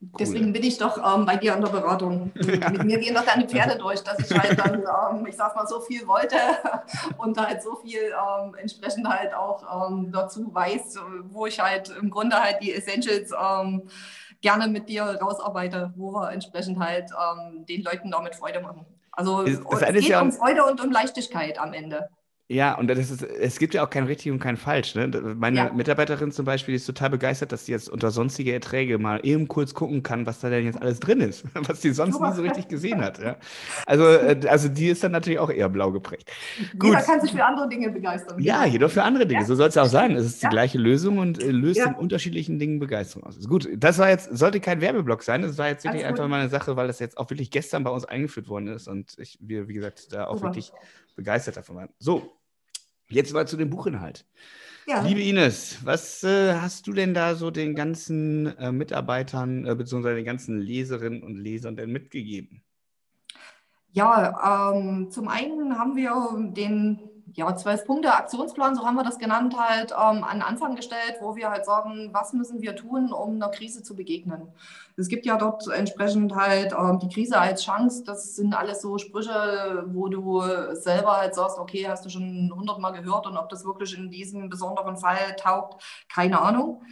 Deswegen 0.00 0.52
bin 0.54 0.62
ich 0.62 0.78
doch 0.78 0.96
ähm, 0.96 1.26
bei 1.26 1.36
dir 1.36 1.54
in 1.54 1.60
der 1.60 1.68
Beratung. 1.68 2.32
Ja. 2.60 2.70
Mit 2.70 2.84
mir 2.84 2.98
gehen 2.98 3.14
doch 3.14 3.24
deine 3.24 3.46
Pferde 3.46 3.78
durch, 3.78 4.02
dass 4.02 4.18
ich 4.18 4.36
halt 4.36 4.58
dann, 4.58 4.82
ähm, 4.82 5.26
ich 5.26 5.36
sag 5.36 5.54
mal, 5.54 5.66
so 5.66 5.80
viel 5.80 6.06
wollte 6.06 6.36
und 7.18 7.38
halt 7.40 7.62
so 7.62 7.76
viel 7.76 8.00
ähm, 8.00 8.54
entsprechend 8.54 9.08
halt 9.08 9.32
auch 9.34 9.90
ähm, 9.90 10.10
dazu 10.10 10.52
weiß, 10.52 10.98
wo 11.24 11.46
ich 11.46 11.60
halt 11.60 11.90
im 12.00 12.10
Grunde 12.10 12.36
halt 12.36 12.56
die 12.60 12.72
Essentials 12.72 13.30
ähm, 13.32 13.88
gerne 14.40 14.68
mit 14.68 14.88
dir 14.88 15.04
rausarbeite, 15.04 15.92
wo 15.96 16.12
wir 16.12 16.32
entsprechend 16.32 16.78
halt 16.80 17.10
ähm, 17.10 17.66
den 17.66 17.82
Leuten 17.82 18.10
damit 18.10 18.34
Freude 18.34 18.60
machen. 18.60 18.84
Also 19.12 19.42
es, 19.42 19.60
es 19.60 19.92
geht 19.92 20.08
ja 20.08 20.20
um 20.20 20.32
Freude 20.32 20.64
und 20.64 20.80
um 20.82 20.90
Leichtigkeit 20.90 21.58
am 21.58 21.72
Ende. 21.72 22.08
Ja, 22.50 22.76
und 22.76 22.88
das 22.88 22.98
ist, 22.98 23.22
es 23.22 23.60
gibt 23.60 23.74
ja 23.74 23.84
auch 23.84 23.90
kein 23.90 24.06
richtig 24.06 24.32
und 24.32 24.40
kein 24.40 24.56
falsch. 24.56 24.96
Ne? 24.96 25.06
Meine 25.38 25.56
ja. 25.56 25.72
Mitarbeiterin 25.72 26.32
zum 26.32 26.44
Beispiel 26.44 26.74
ist 26.74 26.84
total 26.84 27.08
begeistert, 27.10 27.52
dass 27.52 27.66
sie 27.66 27.70
jetzt 27.70 27.88
unter 27.88 28.10
sonstige 28.10 28.52
Erträge 28.52 28.98
mal 28.98 29.20
eben 29.22 29.46
kurz 29.46 29.72
gucken 29.72 30.02
kann, 30.02 30.26
was 30.26 30.40
da 30.40 30.50
denn 30.50 30.64
jetzt 30.64 30.82
alles 30.82 30.98
drin 30.98 31.20
ist, 31.20 31.44
was 31.54 31.80
sie 31.80 31.92
sonst 31.92 32.20
nie 32.20 32.32
so 32.32 32.42
richtig 32.42 32.66
gesehen 32.66 33.02
hat. 33.02 33.20
Ja? 33.20 33.36
Also, 33.86 34.04
äh, 34.04 34.40
also 34.48 34.68
die 34.68 34.88
ist 34.88 35.04
dann 35.04 35.12
natürlich 35.12 35.38
auch 35.38 35.50
eher 35.50 35.68
blau 35.68 35.92
geprägt. 35.92 36.28
Gut. 36.76 36.90
Jeder 36.90 37.02
kann 37.02 37.20
sich 37.20 37.30
für 37.30 37.44
andere 37.44 37.68
Dinge 37.68 37.88
begeistern. 37.88 38.42
Ja, 38.42 38.64
jeder 38.64 38.88
für 38.88 39.04
andere 39.04 39.28
Dinge. 39.28 39.42
Ja. 39.42 39.46
So 39.46 39.54
soll 39.54 39.68
es 39.68 39.78
auch 39.78 39.86
sein. 39.86 40.16
Es 40.16 40.26
ist 40.26 40.42
die 40.42 40.48
gleiche 40.48 40.78
Lösung 40.78 41.18
und 41.18 41.40
äh, 41.40 41.52
löst 41.52 41.78
in 41.78 41.94
unterschiedlichen 41.94 42.58
Dingen 42.58 42.80
Begeisterung 42.80 43.28
aus. 43.28 43.38
Gut, 43.46 43.68
das 43.76 43.98
war 43.98 44.08
jetzt, 44.08 44.36
sollte 44.36 44.58
kein 44.58 44.80
Werbeblock 44.80 45.22
sein. 45.22 45.42
Das 45.42 45.56
war 45.56 45.68
jetzt 45.68 45.84
wirklich 45.84 46.04
einfach 46.04 46.26
mal 46.26 46.40
eine 46.40 46.48
Sache, 46.48 46.74
weil 46.74 46.88
das 46.88 46.98
jetzt 46.98 47.16
auch 47.16 47.30
wirklich 47.30 47.52
gestern 47.52 47.84
bei 47.84 47.90
uns 47.90 48.06
eingeführt 48.06 48.48
worden 48.48 48.66
ist 48.66 48.88
und 48.88 49.16
ich, 49.18 49.38
wir, 49.40 49.68
wie 49.68 49.74
gesagt, 49.74 50.12
da 50.12 50.26
auch 50.26 50.34
Super. 50.34 50.48
wirklich 50.48 50.72
begeistert 51.14 51.56
davon 51.56 51.76
waren. 51.76 51.88
So, 51.98 52.39
Jetzt 53.10 53.34
mal 53.34 53.46
zu 53.46 53.56
dem 53.56 53.70
Buchinhalt. 53.70 54.26
Ja. 54.86 55.02
Liebe 55.02 55.20
Ines, 55.20 55.78
was 55.84 56.24
äh, 56.24 56.54
hast 56.54 56.86
du 56.86 56.92
denn 56.92 57.14
da 57.14 57.34
so 57.34 57.50
den 57.50 57.74
ganzen 57.74 58.46
äh, 58.58 58.72
Mitarbeitern 58.72 59.66
äh, 59.66 59.74
bzw. 59.74 60.14
den 60.14 60.24
ganzen 60.24 60.58
Leserinnen 60.58 61.22
und 61.22 61.36
Lesern 61.36 61.76
denn 61.76 61.90
mitgegeben? 61.90 62.62
Ja, 63.92 64.72
ähm, 64.72 65.10
zum 65.10 65.28
einen 65.28 65.76
haben 65.76 65.96
wir 65.96 66.12
den 66.54 67.09
ja, 67.34 67.54
zwölf 67.56 67.84
Punkte 67.84 68.12
Aktionsplan, 68.12 68.74
so 68.74 68.84
haben 68.84 68.96
wir 68.96 69.04
das 69.04 69.18
genannt, 69.18 69.54
halt 69.58 69.92
ähm, 69.92 70.24
an 70.24 70.42
Anfang 70.42 70.74
gestellt, 70.76 71.16
wo 71.20 71.36
wir 71.36 71.50
halt 71.50 71.64
sagen, 71.64 72.10
was 72.12 72.32
müssen 72.32 72.60
wir 72.60 72.76
tun, 72.76 73.12
um 73.12 73.34
einer 73.34 73.48
Krise 73.48 73.82
zu 73.82 73.94
begegnen. 73.94 74.48
Es 74.96 75.08
gibt 75.08 75.26
ja 75.26 75.36
dort 75.36 75.66
entsprechend 75.68 76.34
halt 76.34 76.72
ähm, 76.72 76.98
die 76.98 77.08
Krise 77.08 77.38
als 77.38 77.64
Chance. 77.64 78.04
Das 78.04 78.36
sind 78.36 78.54
alles 78.54 78.82
so 78.82 78.98
Sprüche, 78.98 79.84
wo 79.88 80.08
du 80.08 80.42
selber 80.74 81.18
halt 81.18 81.34
sagst, 81.34 81.58
okay, 81.58 81.86
hast 81.88 82.04
du 82.04 82.10
schon 82.10 82.52
hundertmal 82.54 82.92
gehört 82.92 83.26
und 83.26 83.36
ob 83.36 83.48
das 83.48 83.64
wirklich 83.64 83.96
in 83.96 84.10
diesem 84.10 84.48
besonderen 84.50 84.96
Fall 84.96 85.36
taugt, 85.36 85.82
keine 86.08 86.40
Ahnung. 86.40 86.82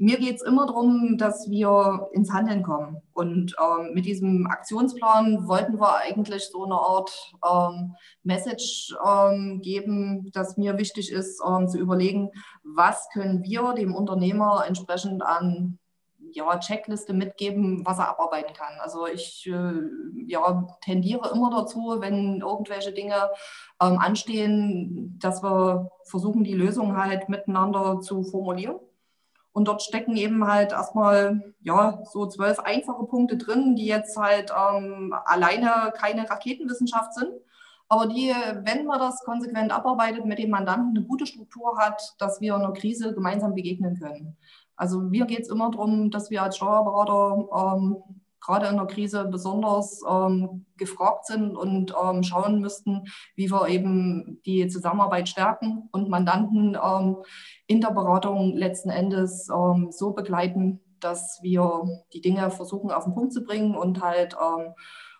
Mir 0.00 0.16
geht 0.18 0.36
es 0.36 0.42
immer 0.42 0.66
darum, 0.66 1.18
dass 1.18 1.50
wir 1.50 2.08
ins 2.12 2.32
Handeln 2.32 2.62
kommen. 2.62 3.02
Und 3.14 3.56
ähm, 3.60 3.94
mit 3.94 4.06
diesem 4.06 4.46
Aktionsplan 4.46 5.48
wollten 5.48 5.80
wir 5.80 5.96
eigentlich 5.96 6.48
so 6.50 6.64
eine 6.64 6.76
Art 6.76 7.10
ähm, 7.44 7.96
Message 8.22 8.94
ähm, 9.04 9.60
geben, 9.60 10.30
dass 10.32 10.56
mir 10.56 10.78
wichtig 10.78 11.10
ist, 11.10 11.42
ähm, 11.44 11.66
zu 11.66 11.78
überlegen, 11.78 12.30
was 12.62 13.08
können 13.12 13.42
wir 13.42 13.72
dem 13.72 13.92
Unternehmer 13.92 14.62
entsprechend 14.68 15.20
an 15.24 15.80
ja, 16.30 16.56
Checkliste 16.60 17.12
mitgeben, 17.12 17.84
was 17.84 17.98
er 17.98 18.10
abarbeiten 18.10 18.54
kann. 18.54 18.78
Also 18.78 19.08
ich 19.08 19.48
äh, 19.48 19.80
ja, 20.26 20.64
tendiere 20.80 21.32
immer 21.34 21.50
dazu, 21.50 21.96
wenn 21.98 22.40
irgendwelche 22.40 22.92
Dinge 22.92 23.30
ähm, 23.82 23.98
anstehen, 23.98 25.18
dass 25.18 25.42
wir 25.42 25.90
versuchen, 26.04 26.44
die 26.44 26.54
Lösung 26.54 26.96
halt 26.96 27.28
miteinander 27.28 28.00
zu 28.00 28.22
formulieren 28.22 28.78
und 29.58 29.66
dort 29.66 29.82
stecken 29.82 30.16
eben 30.16 30.46
halt 30.46 30.70
erstmal 30.70 31.52
ja, 31.62 32.00
so 32.04 32.26
zwölf 32.26 32.60
einfache 32.60 33.04
Punkte 33.06 33.36
drin, 33.36 33.74
die 33.74 33.86
jetzt 33.86 34.16
halt 34.16 34.52
ähm, 34.56 35.12
alleine 35.24 35.92
keine 35.96 36.30
Raketenwissenschaft 36.30 37.12
sind, 37.12 37.32
aber 37.88 38.06
die, 38.06 38.32
wenn 38.62 38.86
man 38.86 39.00
das 39.00 39.24
konsequent 39.24 39.72
abarbeitet, 39.72 40.24
mit 40.26 40.38
dem 40.38 40.50
Mandanten 40.50 40.96
eine 40.96 41.04
gute 41.04 41.26
Struktur 41.26 41.76
hat, 41.76 42.14
dass 42.18 42.40
wir 42.40 42.54
einer 42.54 42.72
Krise 42.72 43.12
gemeinsam 43.12 43.56
begegnen 43.56 43.98
können. 43.98 44.36
Also 44.76 45.00
mir 45.00 45.26
geht 45.26 45.40
es 45.40 45.48
immer 45.48 45.72
darum, 45.72 46.12
dass 46.12 46.30
wir 46.30 46.44
als 46.44 46.56
Steuerberater 46.56 47.48
ähm, 47.76 47.96
gerade 48.48 48.66
in 48.66 48.76
der 48.76 48.86
Krise 48.86 49.26
besonders 49.26 50.00
ähm, 50.08 50.64
gefragt 50.78 51.26
sind 51.26 51.54
und 51.54 51.94
ähm, 52.02 52.22
schauen 52.22 52.60
müssten, 52.60 53.04
wie 53.36 53.50
wir 53.50 53.68
eben 53.68 54.40
die 54.46 54.68
Zusammenarbeit 54.68 55.28
stärken 55.28 55.88
und 55.92 56.08
Mandanten 56.08 56.76
ähm, 56.82 57.16
in 57.66 57.82
der 57.82 57.90
Beratung 57.90 58.56
letzten 58.56 58.88
Endes 58.88 59.48
ähm, 59.54 59.88
so 59.90 60.12
begleiten, 60.12 60.80
dass 60.98 61.40
wir 61.42 62.02
die 62.14 62.22
Dinge 62.22 62.50
versuchen 62.50 62.90
auf 62.90 63.04
den 63.04 63.14
Punkt 63.14 63.34
zu 63.34 63.44
bringen 63.44 63.74
und 63.74 64.02
halt 64.02 64.34
ähm, 64.34 64.72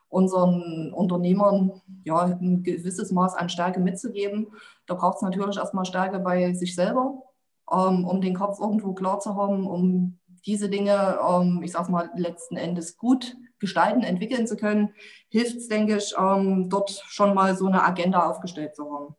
unseren 0.08 0.94
Unternehmern 0.94 1.82
ja, 2.04 2.24
ein 2.24 2.62
gewisses 2.62 3.12
Maß 3.12 3.34
an 3.34 3.50
Stärke 3.50 3.78
mitzugeben. 3.78 4.46
Da 4.86 4.94
braucht 4.94 5.16
es 5.16 5.22
natürlich 5.22 5.58
erstmal 5.58 5.84
Stärke 5.84 6.18
bei 6.18 6.54
sich 6.54 6.74
selber, 6.74 7.22
ähm, 7.70 8.06
um 8.06 8.22
den 8.22 8.34
Kopf 8.34 8.58
irgendwo 8.58 8.94
klar 8.94 9.20
zu 9.20 9.36
haben, 9.36 9.66
um 9.66 10.17
diese 10.46 10.68
Dinge, 10.68 11.18
ähm, 11.26 11.62
ich 11.62 11.72
sage 11.72 11.90
mal, 11.90 12.10
letzten 12.14 12.56
Endes 12.56 12.96
gut 12.96 13.36
gestalten, 13.58 14.02
entwickeln 14.02 14.46
zu 14.46 14.56
können, 14.56 14.94
hilft 15.28 15.56
es, 15.56 15.68
denke 15.68 15.96
ich, 15.96 16.14
ähm, 16.18 16.68
dort 16.70 16.90
schon 16.90 17.34
mal 17.34 17.56
so 17.56 17.66
eine 17.66 17.82
Agenda 17.82 18.28
aufgestellt 18.28 18.76
zu 18.76 18.92
haben. 18.92 19.16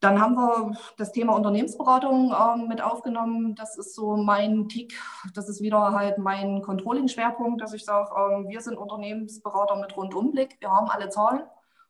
Dann 0.00 0.20
haben 0.20 0.34
wir 0.34 0.76
das 0.98 1.10
Thema 1.12 1.34
Unternehmensberatung 1.34 2.32
ähm, 2.32 2.68
mit 2.68 2.82
aufgenommen. 2.82 3.54
Das 3.54 3.78
ist 3.78 3.94
so 3.94 4.16
mein 4.16 4.68
Tick. 4.68 4.94
Das 5.34 5.48
ist 5.48 5.62
wieder 5.62 5.92
halt 5.92 6.18
mein 6.18 6.60
Controlling-Schwerpunkt, 6.60 7.62
dass 7.62 7.72
ich 7.72 7.84
sage, 7.84 8.10
ähm, 8.16 8.48
wir 8.48 8.60
sind 8.60 8.76
Unternehmensberater 8.76 9.76
mit 9.76 9.96
Rundumblick. 9.96 10.58
Wir 10.60 10.70
haben 10.70 10.90
alle 10.90 11.08
Zahlen 11.08 11.42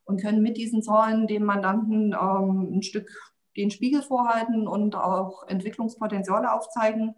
und 0.04 0.20
können 0.20 0.40
mit 0.40 0.56
diesen 0.56 0.82
Zahlen 0.82 1.26
dem 1.26 1.44
Mandanten 1.44 2.12
ähm, 2.12 2.76
ein 2.78 2.82
Stück 2.82 3.10
den 3.56 3.70
Spiegel 3.70 4.02
vorhalten 4.02 4.68
und 4.68 4.94
auch 4.94 5.46
Entwicklungspotenziale 5.48 6.52
aufzeigen. 6.52 7.14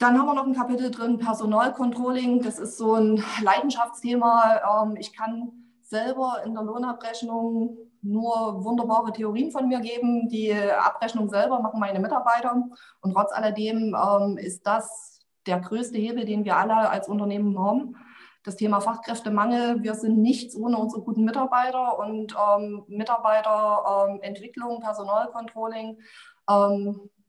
Dann 0.00 0.18
haben 0.18 0.26
wir 0.28 0.34
noch 0.34 0.46
ein 0.46 0.54
Kapitel 0.54 0.90
drin, 0.90 1.18
Personalcontrolling. 1.18 2.40
Das 2.40 2.58
ist 2.58 2.78
so 2.78 2.94
ein 2.94 3.22
Leidenschaftsthema. 3.42 4.82
Ähm, 4.82 4.96
ich 4.96 5.12
kann 5.12 5.52
selber 5.82 6.40
in 6.46 6.54
der 6.54 6.62
Lohnabrechnung 6.62 7.76
nur 8.00 8.64
wunderbare 8.64 9.12
Theorien 9.12 9.50
von 9.50 9.68
mir 9.68 9.80
geben. 9.80 10.30
Die 10.30 10.54
Abrechnung 10.54 11.28
selber 11.28 11.60
machen 11.60 11.78
meine 11.78 12.00
Mitarbeiter. 12.00 12.66
Und 13.02 13.12
trotz 13.12 13.30
alledem 13.30 13.94
ähm, 13.94 14.38
ist 14.38 14.66
das 14.66 15.20
der 15.44 15.60
größte 15.60 15.98
Hebel, 15.98 16.24
den 16.24 16.46
wir 16.46 16.56
alle 16.56 16.88
als 16.88 17.06
Unternehmen 17.06 17.58
haben. 17.58 17.94
Das 18.42 18.56
Thema 18.56 18.80
Fachkräftemangel. 18.80 19.82
Wir 19.82 19.92
sind 19.92 20.16
nichts 20.16 20.56
ohne 20.56 20.78
unsere 20.78 21.02
guten 21.02 21.24
Mitarbeiter 21.26 21.98
und 21.98 22.34
ähm, 22.56 22.84
Mitarbeiterentwicklung, 22.88 24.80
Personalcontrolling 24.80 25.98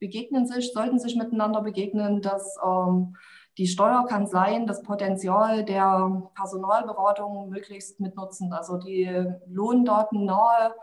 begegnen 0.02 0.48
sich, 0.48 0.74
sollten 0.74 1.00
sich 1.00 1.16
miteinander 1.16 1.62
begegnen, 1.62 2.22
dass 2.22 2.58
ähm, 2.66 3.16
die 3.58 3.68
Steuerkanzleien 3.68 4.66
das 4.66 4.82
Potenzial 4.82 5.64
der 5.64 6.30
Personalberatung 6.36 7.50
möglichst 7.50 8.00
mitnutzen. 8.00 8.52
Also 8.52 8.78
die 8.78 9.10
lohndatennahe 9.48 10.74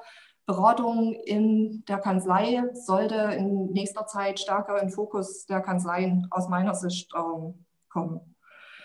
Beratung 0.46 1.12
in 1.12 1.84
der 1.88 1.98
Kanzlei 1.98 2.62
sollte 2.74 3.16
in 3.16 3.72
nächster 3.72 4.06
Zeit 4.06 4.38
stärker 4.38 4.80
in 4.80 4.90
Fokus 4.90 5.44
der 5.46 5.60
Kanzleien 5.60 6.28
aus 6.30 6.48
meiner 6.48 6.74
Sicht 6.74 7.12
ähm, 7.14 7.66
kommen. 7.90 8.34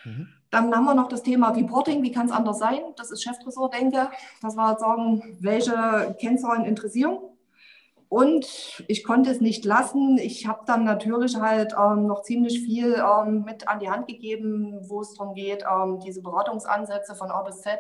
Mhm. 0.04 0.28
Dann 0.50 0.76
haben 0.76 0.86
wir 0.86 0.96
noch 0.96 1.10
das 1.10 1.24
Thema 1.24 1.50
Reporting. 1.50 2.04
Wie 2.04 2.12
kann 2.12 2.26
es 2.26 2.32
anders 2.32 2.60
sein? 2.60 2.80
Das 2.96 3.12
ist 3.12 3.24
Chefressort, 3.24 3.74
denke. 3.74 4.10
Dass 4.42 4.56
wir 4.56 4.78
sagen, 4.78 5.38
welche 5.40 6.16
Kennzahlen 6.20 6.66
interessieren 6.66 7.18
und 8.14 8.46
ich 8.88 9.04
konnte 9.04 9.32
es 9.32 9.42
nicht 9.42 9.66
lassen. 9.66 10.20
Ich 10.20 10.46
habe 10.46 10.62
dann 10.68 10.84
natürlich 10.84 11.36
halt 11.38 11.74
ähm, 11.74 12.06
noch 12.06 12.22
ziemlich 12.22 12.60
viel 12.60 12.94
ähm, 12.94 13.44
mit 13.44 13.68
an 13.68 13.80
die 13.80 13.90
Hand 13.90 14.06
gegeben, 14.06 14.80
wo 14.88 15.02
es 15.02 15.16
darum 15.16 15.34
geht, 15.34 15.64
ähm, 15.64 16.00
diese 16.00 16.22
Beratungsansätze 16.22 17.16
von 17.16 17.32
A 17.32 17.42
bis 17.42 17.62
Z, 17.62 17.80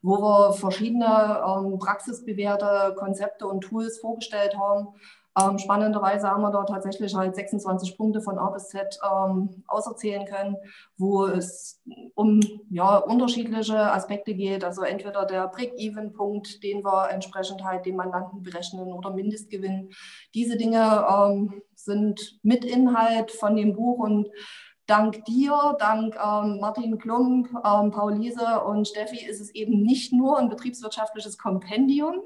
wo 0.00 0.18
wir 0.20 0.52
verschiedene 0.52 1.42
ähm, 1.44 1.80
praxisbewährte 1.80 2.94
Konzepte 2.96 3.48
und 3.48 3.62
Tools 3.62 3.98
vorgestellt 3.98 4.56
haben, 4.56 4.94
ähm, 5.40 5.58
spannenderweise 5.58 6.28
haben 6.28 6.42
wir 6.42 6.52
da 6.52 6.62
tatsächlich 6.64 7.14
halt 7.14 7.34
26 7.34 7.96
Punkte 7.96 8.20
von 8.20 8.38
A 8.38 8.50
bis 8.50 8.68
Z 8.68 8.98
ähm, 9.04 9.64
auserzählen 9.66 10.24
können, 10.26 10.56
wo 10.96 11.26
es 11.26 11.82
um 12.14 12.40
ja, 12.70 12.98
unterschiedliche 12.98 13.78
Aspekte 13.92 14.34
geht. 14.34 14.62
Also 14.62 14.82
entweder 14.82 15.26
der 15.26 15.48
Break-Even-Punkt, 15.48 16.62
den 16.62 16.84
wir 16.84 17.10
entsprechend 17.10 17.64
halt 17.64 17.84
dem 17.84 17.96
Mandanten 17.96 18.42
berechnen 18.42 18.92
oder 18.92 19.10
Mindestgewinn. 19.10 19.90
Diese 20.34 20.56
Dinge 20.56 21.04
ähm, 21.08 21.62
sind 21.74 22.38
mit 22.42 22.64
Inhalt 22.64 23.32
von 23.32 23.56
dem 23.56 23.74
Buch 23.74 23.98
und 23.98 24.28
Dank 24.86 25.24
dir, 25.24 25.76
dank 25.78 26.14
ähm, 26.16 26.58
Martin 26.60 26.98
Klump, 26.98 27.48
ähm, 27.64 27.90
Paul 27.90 28.20
und 28.66 28.86
Steffi 28.86 29.24
ist 29.24 29.40
es 29.40 29.54
eben 29.54 29.80
nicht 29.80 30.12
nur 30.12 30.38
ein 30.38 30.50
betriebswirtschaftliches 30.50 31.38
Kompendium, 31.38 32.20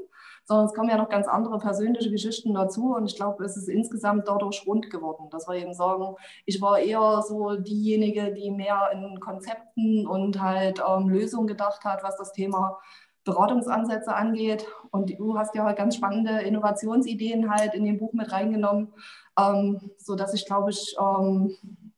sondern 0.48 0.66
es 0.66 0.72
kommen 0.72 0.88
ja 0.88 0.96
noch 0.96 1.10
ganz 1.10 1.28
andere 1.28 1.58
persönliche 1.58 2.10
Geschichten 2.10 2.54
dazu. 2.54 2.94
Und 2.94 3.04
ich 3.04 3.16
glaube, 3.16 3.44
es 3.44 3.58
ist 3.58 3.68
insgesamt 3.68 4.26
dadurch 4.28 4.64
rund 4.66 4.88
geworden, 4.88 5.28
dass 5.30 5.46
wir 5.46 5.56
eben 5.56 5.74
sagen, 5.74 6.16
ich 6.46 6.62
war 6.62 6.78
eher 6.78 7.20
so 7.20 7.56
diejenige, 7.56 8.32
die 8.32 8.50
mehr 8.50 8.88
in 8.94 9.20
Konzepten 9.20 10.06
und 10.06 10.40
halt 10.40 10.80
ähm, 10.88 11.10
Lösungen 11.10 11.48
gedacht 11.48 11.84
hat, 11.84 12.02
was 12.02 12.16
das 12.16 12.32
Thema 12.32 12.78
Beratungsansätze 13.24 14.14
angeht. 14.14 14.66
Und 14.90 15.18
du 15.18 15.36
hast 15.36 15.54
ja 15.54 15.64
halt 15.64 15.76
ganz 15.76 15.96
spannende 15.96 16.40
Innovationsideen 16.40 17.50
halt 17.50 17.74
in 17.74 17.84
dem 17.84 17.98
Buch 17.98 18.14
mit 18.14 18.32
reingenommen, 18.32 18.94
ähm, 19.38 19.90
sodass 19.98 20.32
ich, 20.32 20.46
glaube 20.46 20.70
ich, 20.70 20.96
ähm, 20.98 21.54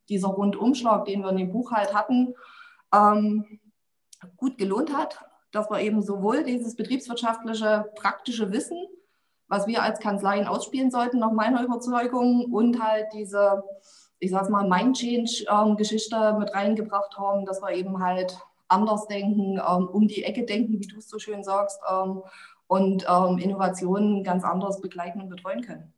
dieser 0.08 0.26
Rundumschlag, 0.26 1.04
den 1.04 1.22
wir 1.22 1.30
in 1.30 1.36
dem 1.36 1.52
Buch 1.52 1.70
halt 1.70 1.94
hatten, 1.94 2.34
ähm, 2.92 3.60
gut 4.36 4.58
gelohnt 4.58 4.92
hat, 4.92 5.20
dass 5.52 5.70
wir 5.70 5.80
eben 5.80 6.02
sowohl 6.02 6.44
dieses 6.44 6.76
betriebswirtschaftliche, 6.76 7.90
praktische 7.96 8.52
Wissen, 8.52 8.78
was 9.48 9.66
wir 9.66 9.82
als 9.82 9.98
Kanzleien 9.98 10.46
ausspielen 10.46 10.90
sollten, 10.90 11.18
nach 11.18 11.32
meiner 11.32 11.64
Überzeugung, 11.64 12.46
und 12.52 12.82
halt 12.82 13.06
diese, 13.12 13.62
ich 14.18 14.30
sag's 14.30 14.48
mal, 14.48 14.68
Mind-Change-Geschichte 14.68 16.36
mit 16.38 16.54
reingebracht 16.54 17.18
haben, 17.18 17.44
dass 17.46 17.60
wir 17.60 17.72
eben 17.72 18.02
halt 18.02 18.38
anders 18.68 19.06
denken, 19.08 19.58
ähm, 19.58 19.88
um 19.88 20.06
die 20.06 20.22
Ecke 20.22 20.44
denken, 20.44 20.80
wie 20.80 20.86
du 20.86 20.98
es 20.98 21.08
so 21.08 21.18
schön 21.18 21.42
sagst, 21.42 21.80
ähm, 21.90 22.22
und 22.68 23.04
ähm, 23.08 23.38
Innovationen 23.38 24.22
ganz 24.22 24.44
anders 24.44 24.80
begleiten 24.80 25.20
und 25.20 25.28
betreuen 25.28 25.62
können. 25.62 25.92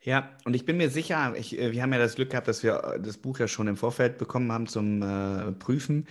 Ja, 0.00 0.28
und 0.44 0.54
ich 0.54 0.64
bin 0.64 0.76
mir 0.76 0.88
sicher, 0.88 1.34
ich, 1.36 1.58
äh, 1.58 1.72
wir 1.72 1.82
haben 1.82 1.92
ja 1.92 1.98
das 1.98 2.14
Glück 2.14 2.30
gehabt, 2.30 2.46
dass 2.46 2.62
wir 2.62 2.84
äh, 2.84 3.00
das 3.00 3.18
Buch 3.18 3.40
ja 3.40 3.48
schon 3.48 3.66
im 3.66 3.76
Vorfeld 3.76 4.18
bekommen 4.18 4.52
haben 4.52 4.68
zum 4.68 5.02
äh, 5.02 5.50
Prüfen, 5.50 6.06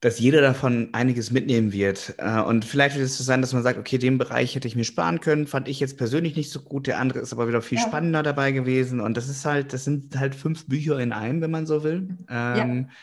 dass 0.00 0.20
jeder 0.20 0.40
davon 0.40 0.90
einiges 0.92 1.30
mitnehmen 1.30 1.72
wird. 1.72 2.14
Äh, 2.18 2.40
und 2.40 2.64
vielleicht 2.64 2.96
wird 2.96 3.06
es 3.06 3.18
so 3.18 3.24
sein, 3.24 3.40
dass 3.40 3.52
man 3.52 3.62
sagt, 3.62 3.78
okay, 3.78 3.98
den 3.98 4.18
Bereich 4.18 4.54
hätte 4.54 4.68
ich 4.68 4.76
mir 4.76 4.84
sparen 4.84 5.20
können, 5.20 5.46
fand 5.46 5.68
ich 5.68 5.80
jetzt 5.80 5.96
persönlich 5.98 6.36
nicht 6.36 6.50
so 6.50 6.60
gut, 6.60 6.86
der 6.86 6.98
andere 6.98 7.18
ist 7.18 7.32
aber 7.32 7.48
wieder 7.48 7.62
viel 7.62 7.78
ja. 7.78 7.84
spannender 7.84 8.22
dabei 8.22 8.52
gewesen. 8.52 9.00
Und 9.00 9.16
das 9.16 9.28
ist 9.28 9.44
halt, 9.44 9.72
das 9.72 9.84
sind 9.84 10.18
halt 10.18 10.34
fünf 10.34 10.66
Bücher 10.66 10.98
in 11.00 11.12
einem, 11.12 11.40
wenn 11.40 11.50
man 11.50 11.66
so 11.66 11.82
will. 11.82 12.08
Ähm, 12.28 12.86
ja 12.88 12.94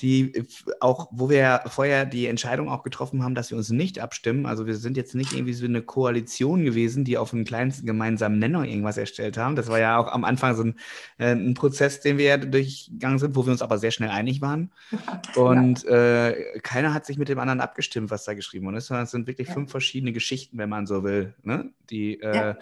die 0.00 0.44
auch, 0.80 1.08
wo 1.12 1.30
wir 1.30 1.62
vorher 1.66 2.04
die 2.04 2.26
Entscheidung 2.26 2.68
auch 2.68 2.82
getroffen 2.82 3.22
haben, 3.22 3.34
dass 3.34 3.50
wir 3.50 3.58
uns 3.58 3.70
nicht 3.70 4.00
abstimmen. 4.00 4.44
Also 4.44 4.66
wir 4.66 4.74
sind 4.74 4.96
jetzt 4.96 5.14
nicht 5.14 5.32
irgendwie 5.32 5.52
so 5.52 5.64
eine 5.66 5.82
Koalition 5.82 6.64
gewesen, 6.64 7.04
die 7.04 7.16
auf 7.16 7.32
einen 7.32 7.44
kleinsten 7.44 7.86
gemeinsamen 7.86 8.38
Nenner 8.38 8.64
irgendwas 8.64 8.96
erstellt 8.96 9.38
haben. 9.38 9.54
Das 9.54 9.68
war 9.68 9.78
ja 9.78 9.98
auch 9.98 10.08
am 10.08 10.24
Anfang 10.24 10.56
so 10.56 10.64
ein, 10.64 10.74
äh, 11.18 11.32
ein 11.32 11.54
Prozess, 11.54 12.00
den 12.00 12.18
wir 12.18 12.24
ja 12.24 12.36
durchgegangen 12.38 13.20
sind, 13.20 13.36
wo 13.36 13.46
wir 13.46 13.52
uns 13.52 13.62
aber 13.62 13.78
sehr 13.78 13.92
schnell 13.92 14.10
einig 14.10 14.40
waren. 14.40 14.72
Und 15.36 15.84
ja. 15.84 16.28
äh, 16.28 16.58
keiner 16.60 16.92
hat 16.92 17.06
sich 17.06 17.16
mit 17.16 17.28
dem 17.28 17.38
anderen 17.38 17.60
abgestimmt, 17.60 18.10
was 18.10 18.24
da 18.24 18.34
geschrieben 18.34 18.66
wurde. 18.66 18.80
Sondern 18.80 19.04
es 19.04 19.12
sind 19.12 19.28
wirklich 19.28 19.48
ja. 19.48 19.54
fünf 19.54 19.70
verschiedene 19.70 20.12
Geschichten, 20.12 20.58
wenn 20.58 20.68
man 20.68 20.86
so 20.86 21.04
will, 21.04 21.34
ne? 21.42 21.70
die, 21.90 22.20
äh. 22.20 22.54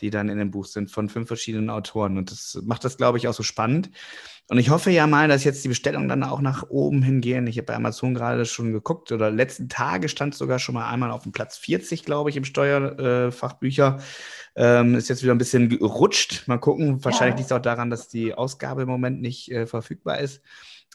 Die 0.00 0.10
dann 0.10 0.28
in 0.28 0.38
dem 0.38 0.50
Buch 0.50 0.66
sind 0.66 0.90
von 0.90 1.08
fünf 1.08 1.28
verschiedenen 1.28 1.70
Autoren. 1.70 2.18
Und 2.18 2.30
das 2.30 2.60
macht 2.64 2.84
das, 2.84 2.96
glaube 2.96 3.18
ich, 3.18 3.28
auch 3.28 3.34
so 3.34 3.42
spannend. 3.42 3.90
Und 4.48 4.58
ich 4.58 4.70
hoffe 4.70 4.90
ja 4.90 5.08
mal, 5.08 5.26
dass 5.26 5.42
jetzt 5.42 5.64
die 5.64 5.68
Bestellungen 5.68 6.08
dann 6.08 6.22
auch 6.22 6.40
nach 6.40 6.68
oben 6.68 7.02
hingehen. 7.02 7.48
Ich 7.48 7.58
habe 7.58 7.66
bei 7.66 7.74
Amazon 7.74 8.14
gerade 8.14 8.44
schon 8.46 8.72
geguckt 8.72 9.10
oder 9.10 9.30
letzten 9.30 9.68
Tage 9.68 10.08
stand 10.08 10.34
es 10.34 10.38
sogar 10.38 10.60
schon 10.60 10.76
mal 10.76 10.88
einmal 10.88 11.10
auf 11.10 11.24
dem 11.24 11.32
Platz 11.32 11.56
40, 11.58 12.04
glaube 12.04 12.30
ich, 12.30 12.36
im 12.36 12.44
Steuerfachbücher. 12.44 13.98
Äh, 14.54 14.80
ähm, 14.80 14.94
ist 14.94 15.08
jetzt 15.08 15.22
wieder 15.22 15.34
ein 15.34 15.38
bisschen 15.38 15.68
gerutscht. 15.68 16.44
Mal 16.46 16.58
gucken. 16.58 17.04
Wahrscheinlich 17.04 17.34
ja. 17.34 17.38
liegt 17.38 17.50
es 17.50 17.56
auch 17.56 17.62
daran, 17.62 17.90
dass 17.90 18.08
die 18.08 18.34
Ausgabe 18.34 18.82
im 18.82 18.88
Moment 18.88 19.20
nicht 19.20 19.50
äh, 19.50 19.66
verfügbar 19.66 20.20
ist. 20.20 20.42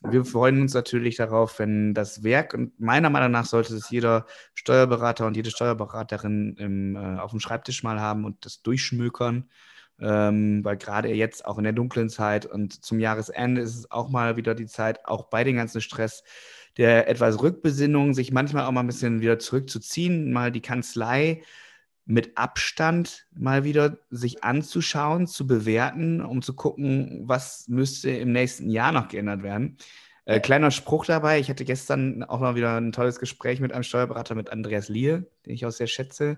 Wir 0.04 0.26
freuen 0.26 0.62
uns 0.62 0.74
natürlich 0.74 1.18
darauf, 1.18 1.60
wenn 1.60 1.94
das 1.94 2.24
Werk, 2.24 2.56
und 2.56 2.80
meiner 2.80 3.12
Meinung 3.12 3.32
nach 3.32 3.46
sollte 3.46 3.76
es 3.76 3.92
jeder 3.92 4.26
Steuerberater 4.56 5.28
und 5.28 5.36
jede 5.36 5.52
Steuerberaterin 5.52 6.56
im, 6.58 6.96
äh, 6.96 7.20
auf 7.20 7.32
dem 7.32 7.40
Schreibtisch 7.40 7.84
mal 7.84 8.00
haben 8.00 8.26
und 8.26 8.44
das 8.46 8.64
durchschmökern. 8.64 9.50
Ähm, 10.00 10.66
weil 10.66 10.78
gerade 10.78 11.10
jetzt 11.14 11.46
auch 11.46 11.60
in 11.60 11.64
der 11.64 11.74
dunklen 11.74 12.10
Zeit 12.10 12.48
und 12.48 12.84
zum 12.84 13.00
Jahresende 13.00 13.62
ist 13.62 13.76
es 13.78 13.92
auch 13.92 14.10
mal 14.10 14.36
wieder 14.36 14.56
die 14.56 14.66
Zeit, 14.66 15.06
auch 15.06 15.26
bei 15.26 15.44
dem 15.44 15.58
ganzen 15.58 15.80
Stress, 15.82 16.24
der 16.78 17.08
etwas 17.08 17.40
Rückbesinnung, 17.44 18.16
sich 18.16 18.32
manchmal 18.32 18.66
auch 18.66 18.72
mal 18.72 18.80
ein 18.80 18.88
bisschen 18.88 19.22
wieder 19.22 19.38
zurückzuziehen, 19.38 20.32
mal 20.34 20.52
die 20.52 20.62
Kanzlei 20.62 21.44
mit 22.06 22.38
Abstand 22.38 23.28
mal 23.32 23.64
wieder 23.64 23.98
sich 24.10 24.44
anzuschauen, 24.44 25.28
zu 25.28 25.48
bewerten, 25.48 26.22
um 26.22 26.42
zu 26.42 26.56
gucken, 26.56 27.22
was 27.24 27.68
müsste 27.68 28.12
im 28.12 28.32
nächsten 28.32 28.70
Jahr 28.70 28.92
noch 28.92 29.08
geändert 29.08 29.44
werden. 29.44 29.78
Äh, 30.32 30.40
kleiner 30.40 30.72
Spruch 30.72 31.06
dabei. 31.06 31.40
Ich 31.40 31.50
hatte 31.50 31.66
gestern 31.66 32.24
auch 32.24 32.40
mal 32.40 32.56
wieder 32.56 32.78
ein 32.78 32.94
tolles 32.94 33.20
Gespräch 33.20 33.60
mit 33.60 33.74
einem 33.74 33.84
Steuerberater, 33.84 34.34
mit 34.34 34.50
Andreas 34.50 34.88
Lier, 34.88 35.26
den 35.46 35.54
ich 35.54 35.66
auch 35.66 35.72
sehr 35.72 35.88
schätze. 35.88 36.38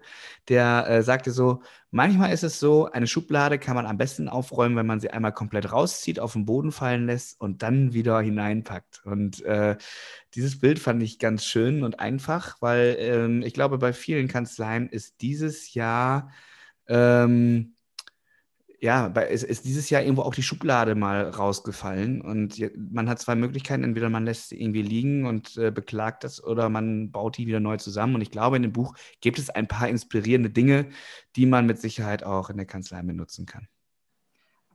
Der 0.50 0.88
äh, 0.90 1.04
sagte 1.04 1.30
so: 1.32 1.62
Manchmal 1.92 2.34
ist 2.34 2.44
es 2.44 2.60
so, 2.60 2.90
eine 2.92 3.06
Schublade 3.06 3.60
kann 3.60 3.76
man 3.76 3.86
am 3.86 3.98
besten 3.98 4.30
aufräumen, 4.30 4.76
wenn 4.76 4.88
man 4.88 5.00
sie 5.00 5.12
einmal 5.12 5.32
komplett 5.32 5.72
rauszieht, 5.72 6.20
auf 6.20 6.34
den 6.34 6.46
Boden 6.46 6.72
fallen 6.72 7.06
lässt 7.06 7.40
und 7.40 7.62
dann 7.62 7.94
wieder 7.94 8.20
hineinpackt. 8.20 9.06
Und 9.06 9.44
äh, 9.44 9.78
dieses 10.34 10.60
Bild 10.60 10.80
fand 10.80 11.04
ich 11.04 11.20
ganz 11.20 11.46
schön 11.46 11.84
und 11.84 12.00
einfach, 12.00 12.58
weil 12.62 12.96
ähm, 13.00 13.42
ich 13.44 13.54
glaube, 13.54 13.78
bei 13.78 13.94
vielen 13.94 14.28
Kanzleien 14.28 14.90
ist 14.90 15.22
dieses 15.22 15.74
Jahr. 15.76 16.32
Ähm, 16.88 17.76
ja, 18.84 19.08
es 19.30 19.43
ist 19.43 19.63
dieses 19.63 19.89
Jahr 19.89 20.02
irgendwo 20.02 20.24
auch 20.24 20.36
die 20.36 20.43
Schublade 20.43 20.93
mal 20.93 21.30
rausgefallen 21.30 22.19
und 22.19 22.62
man 22.91 23.08
hat 23.08 23.17
zwei 23.22 23.34
Möglichkeiten. 23.34 23.86
Entweder 23.86 24.10
man 24.10 24.26
lässt 24.26 24.50
sie 24.50 24.60
irgendwie 24.60 24.82
liegen 24.82 25.26
und 25.26 25.56
äh, 25.56 25.72
beklagt 25.72 26.26
das 26.26 26.43
oder 26.43 26.67
man 26.67 27.10
baut 27.10 27.38
die 27.38 27.48
wieder 27.48 27.62
neu 27.62 27.78
zusammen. 27.78 28.15
Und 28.15 28.22
ich 28.22 28.30
glaube, 28.30 28.58
in 28.58 28.62
dem 28.62 28.74
Buch 28.74 28.93
gibt 29.22 29.39
es 29.39 29.50
ein 29.50 29.69
paar 29.69 29.88
inspirierende 29.88 30.50
Dinge, 30.50 30.89
die 31.38 31.46
man 31.46 31.65
mit 31.65 31.80
Sicherheit 31.80 32.24
auch 32.26 32.50
in 32.50 32.58
der 32.58 32.65
Kanzlei 32.65 33.02
benutzen 33.04 33.46
kann. 33.46 33.69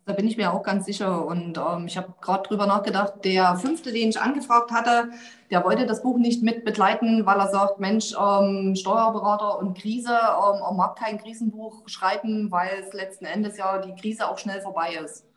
Da 0.09 0.15
bin 0.15 0.27
ich 0.27 0.39
mir 0.39 0.55
auch 0.55 0.63
ganz 0.63 0.87
sicher. 0.87 1.27
Und 1.27 1.59
ähm, 1.59 1.87
ich 1.87 1.99
habe 1.99 2.15
gerade 2.23 2.49
drüber 2.49 2.65
nachgedacht, 2.65 3.27
der 3.27 3.57
fünfte, 3.57 3.93
den 3.93 4.09
ich 4.09 4.19
angefragt 4.19 4.73
hatte, 4.73 5.11
der 5.51 5.63
wollte 5.65 5.85
das 5.85 6.03
Buch 6.03 6.17
nicht 6.17 6.43
mit 6.43 6.65
begleiten, 6.65 7.27
weil 7.27 7.39
er 7.39 7.51
sagt, 7.51 7.79
Mensch, 7.79 8.15
ähm, 8.19 8.75
Steuerberater 8.75 9.59
und 9.59 9.77
Krise, 9.77 10.09
ähm, 10.09 10.63
er 10.63 10.73
mag 10.73 10.97
kein 10.97 11.19
Krisenbuch 11.19 11.83
schreiben, 11.85 12.51
weil 12.51 12.71
es 12.81 12.95
letzten 12.95 13.27
Endes 13.27 13.59
ja 13.59 13.77
die 13.77 13.95
Krise 14.01 14.31
auch 14.31 14.39
schnell 14.39 14.63
vorbei 14.63 14.95
ist. 15.05 15.28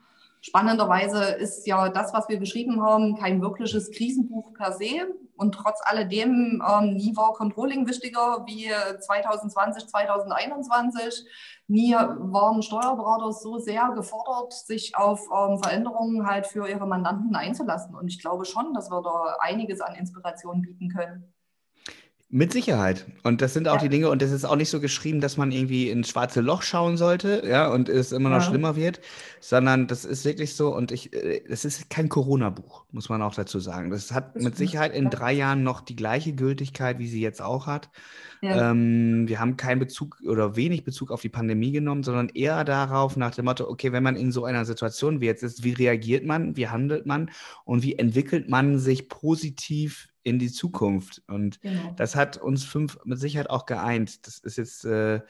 Spannenderweise 0.44 1.24
ist 1.24 1.68
ja 1.68 1.90
das, 1.90 2.14
was 2.14 2.28
wir 2.28 2.40
beschrieben 2.40 2.82
haben, 2.82 3.16
kein 3.16 3.42
wirkliches 3.44 3.92
Krisenbuch 3.92 4.54
per 4.56 4.72
se. 4.72 5.08
Und 5.36 5.54
trotz 5.54 5.80
alledem, 5.84 6.64
ähm, 6.68 6.96
nie 6.96 7.16
war 7.16 7.34
Controlling 7.34 7.88
wichtiger 7.88 8.44
wie 8.48 8.70
2020, 9.00 9.88
2021. 9.88 11.26
Nie 11.68 11.94
waren 11.94 12.64
Steuerberater 12.64 13.32
so 13.32 13.60
sehr 13.60 13.92
gefordert, 13.96 14.54
sich 14.54 14.96
auf 14.96 15.22
ähm, 15.32 15.60
Veränderungen 15.62 16.26
halt 16.28 16.48
für 16.48 16.68
ihre 16.68 16.88
Mandanten 16.88 17.36
einzulassen. 17.36 17.96
Und 17.96 18.08
ich 18.08 18.20
glaube 18.20 18.46
schon, 18.46 18.74
dass 18.74 18.90
wir 18.90 19.02
da 19.04 19.38
einiges 19.40 19.80
an 19.80 19.96
Inspiration 19.96 20.62
bieten 20.64 20.90
können. 20.90 21.34
Mit 22.34 22.54
Sicherheit. 22.54 23.06
Und 23.24 23.42
das 23.42 23.54
sind 23.54 23.68
auch 23.68 23.76
ja. 23.76 23.82
die 23.82 23.90
Dinge, 23.90 24.10
und 24.10 24.22
das 24.22 24.32
ist 24.32 24.46
auch 24.46 24.56
nicht 24.56 24.70
so 24.70 24.80
geschrieben, 24.80 25.20
dass 25.20 25.36
man 25.36 25.52
irgendwie 25.52 25.90
ins 25.90 26.08
schwarze 26.08 26.40
Loch 26.40 26.62
schauen 26.62 26.96
sollte, 26.96 27.44
ja, 27.46 27.68
und 27.68 27.90
es 27.90 28.14
immer 28.14 28.30
noch 28.30 28.38
ja. 28.38 28.44
schlimmer 28.44 28.78
wird, 28.78 29.02
sondern 29.42 29.88
das 29.88 30.06
ist 30.06 30.24
wirklich 30.24 30.56
so, 30.56 30.74
und 30.74 30.94
ich, 30.94 31.12
es 31.14 31.66
ist 31.66 31.90
kein 31.90 32.08
Corona-Buch, 32.08 32.86
muss 32.92 33.10
man 33.10 33.22
auch 33.22 33.36
dazu 33.36 33.60
sagen. 33.60 33.92
Das 33.92 34.14
hat 34.14 34.34
das 34.34 34.44
mit 34.44 34.56
Sicherheit 34.56 34.96
in 34.96 35.10
drei 35.10 35.34
Jahren 35.34 35.64
noch 35.64 35.82
die 35.82 35.98
gleiche 35.98 36.32
Gültigkeit, 36.32 37.00
wie 37.00 37.10
sie 37.10 37.20
jetzt 37.20 37.42
auch 37.42 37.68
hat. 37.68 37.90
Ja. 38.42 38.72
Ähm, 38.72 39.28
wir 39.28 39.42
haben 39.42 39.58
keinen 39.58 39.80
Bezug 39.80 40.22
oder 40.26 40.56
wenig 40.56 40.86
Bezug 40.86 41.12
auf 41.12 41.20
die 41.20 41.28
Pandemie 41.28 41.74
genommen, 41.74 42.04
sondern 42.04 42.30
eher 42.30 42.64
darauf 42.64 43.18
nach 43.18 43.36
dem 43.36 43.44
Motto, 43.44 43.68
okay, 43.68 43.92
wenn 43.92 44.04
man 44.04 44.16
in 44.16 44.32
so 44.32 44.46
einer 44.46 44.64
Situation 44.64 45.20
wie 45.20 45.26
jetzt 45.26 45.44
ist, 45.44 45.66
wie 45.66 45.74
reagiert 45.74 46.26
man, 46.26 46.56
wie 46.56 46.70
handelt 46.70 47.06
man 47.06 47.30
und 47.66 47.84
wie 47.84 48.00
entwickelt 48.00 48.50
man 48.50 48.80
sich 48.80 49.10
positiv 49.10 50.08
in 50.24 50.40
die 50.40 50.52
Zukunft. 50.52 51.22
Und 51.28 51.62
genau. 51.62 51.94
das 51.96 52.16
hat 52.16 52.38
uns 52.38 52.64
fünf 52.64 52.98
mit 53.06 53.20
Sicherheit 53.20 53.50
auch 53.50 53.66
geeint. 53.66 54.26
Das 54.28 54.40
ist 54.40 54.58
jetzt 54.58 54.86
äh, 54.86 55.22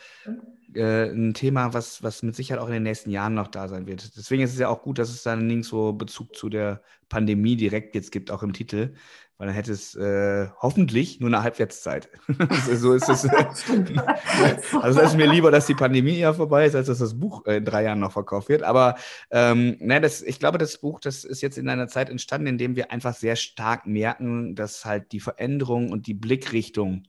äh, 0.73 1.09
ein 1.11 1.33
Thema, 1.33 1.73
was, 1.73 2.03
was 2.03 2.23
mit 2.23 2.35
Sicherheit 2.35 2.61
auch 2.61 2.67
in 2.67 2.73
den 2.73 2.83
nächsten 2.83 3.09
Jahren 3.09 3.33
noch 3.33 3.47
da 3.47 3.67
sein 3.67 3.87
wird. 3.87 4.15
Deswegen 4.17 4.43
ist 4.43 4.53
es 4.53 4.59
ja 4.59 4.69
auch 4.69 4.81
gut, 4.81 4.99
dass 4.99 5.09
es 5.09 5.23
dann 5.23 5.47
nirgendwo 5.47 5.93
Bezug 5.93 6.35
zu 6.35 6.49
der 6.49 6.81
Pandemie 7.11 7.57
direkt 7.57 7.93
jetzt 7.93 8.11
gibt, 8.11 8.31
auch 8.31 8.41
im 8.41 8.53
Titel, 8.53 8.93
weil 9.37 9.47
dann 9.47 9.55
hätte 9.55 9.73
es 9.73 9.95
äh, 9.95 10.47
hoffentlich 10.61 11.19
nur 11.19 11.27
eine 11.27 11.43
Halbwertszeit. 11.43 12.09
so 12.73 12.93
ist 12.93 13.09
es. 13.09 13.27
also 14.81 14.99
es 15.01 15.09
ist 15.09 15.17
mir 15.17 15.27
lieber, 15.27 15.51
dass 15.51 15.67
die 15.67 15.75
Pandemie 15.75 16.17
ja 16.17 16.33
vorbei 16.33 16.65
ist, 16.65 16.75
als 16.75 16.87
dass 16.87 16.99
das 16.99 17.19
Buch 17.19 17.45
äh, 17.45 17.57
in 17.57 17.65
drei 17.65 17.83
Jahren 17.83 17.99
noch 17.99 18.13
verkauft 18.13 18.47
wird. 18.47 18.63
Aber 18.63 18.95
ähm, 19.29 19.75
ne, 19.79 19.99
das, 19.99 20.21
ich 20.21 20.39
glaube, 20.39 20.57
das 20.57 20.77
Buch, 20.77 21.01
das 21.01 21.25
ist 21.25 21.41
jetzt 21.41 21.57
in 21.57 21.67
einer 21.67 21.89
Zeit 21.89 22.09
entstanden, 22.09 22.47
in 22.47 22.57
dem 22.57 22.75
wir 22.75 22.91
einfach 22.91 23.13
sehr 23.13 23.35
stark 23.35 23.85
merken, 23.85 24.55
dass 24.55 24.85
halt 24.85 25.11
die 25.11 25.19
Veränderung 25.19 25.91
und 25.91 26.07
die 26.07 26.13
Blickrichtung 26.13 27.03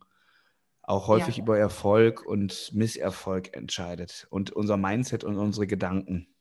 auch 0.83 1.07
häufig 1.07 1.37
ja. 1.37 1.45
über 1.45 1.57
Erfolg 1.59 2.27
und 2.27 2.73
Misserfolg 2.75 3.57
entscheidet 3.57 4.27
und 4.31 4.51
unser 4.51 4.77
Mindset 4.77 5.23
und 5.23 5.39
unsere 5.39 5.69
Gedanken. 5.69 6.32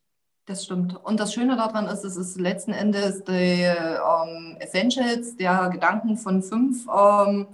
Das 0.52 0.66
stimmt. 0.66 0.98
Und 1.06 1.22
das 1.22 1.34
Schöne 1.34 1.56
daran 1.56 1.88
ist, 1.88 2.04
es 2.04 2.18
ist 2.18 2.38
letzten 2.38 2.74
Endes 2.74 3.24
die 3.24 3.64
ähm, 3.64 4.58
Essentials 4.60 5.38
der 5.38 5.70
Gedanken 5.70 6.18
von 6.18 6.44
fünf 6.44 6.88
ähm, 6.94 7.48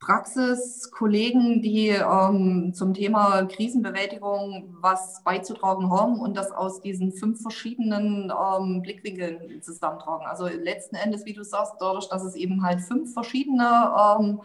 Praxiskollegen, 0.00 1.60
die 1.60 1.88
ähm, 1.88 2.72
zum 2.72 2.94
Thema 2.94 3.42
Krisenbewältigung 3.44 4.74
was 4.80 5.22
beizutragen 5.22 5.90
haben 5.90 6.18
und 6.18 6.34
das 6.34 6.50
aus 6.50 6.80
diesen 6.80 7.12
fünf 7.12 7.42
verschiedenen 7.42 8.32
ähm, 8.32 8.80
Blickwinkeln 8.80 9.60
zusammentragen. 9.60 10.26
Also 10.26 10.46
letzten 10.46 10.96
Endes, 10.96 11.26
wie 11.26 11.34
du 11.34 11.44
sagst, 11.44 11.74
dadurch, 11.78 12.08
dass 12.08 12.24
es 12.24 12.36
eben 12.36 12.62
halt 12.62 12.80
fünf 12.80 13.12
verschiedene 13.12 13.92
ähm, 14.18 14.40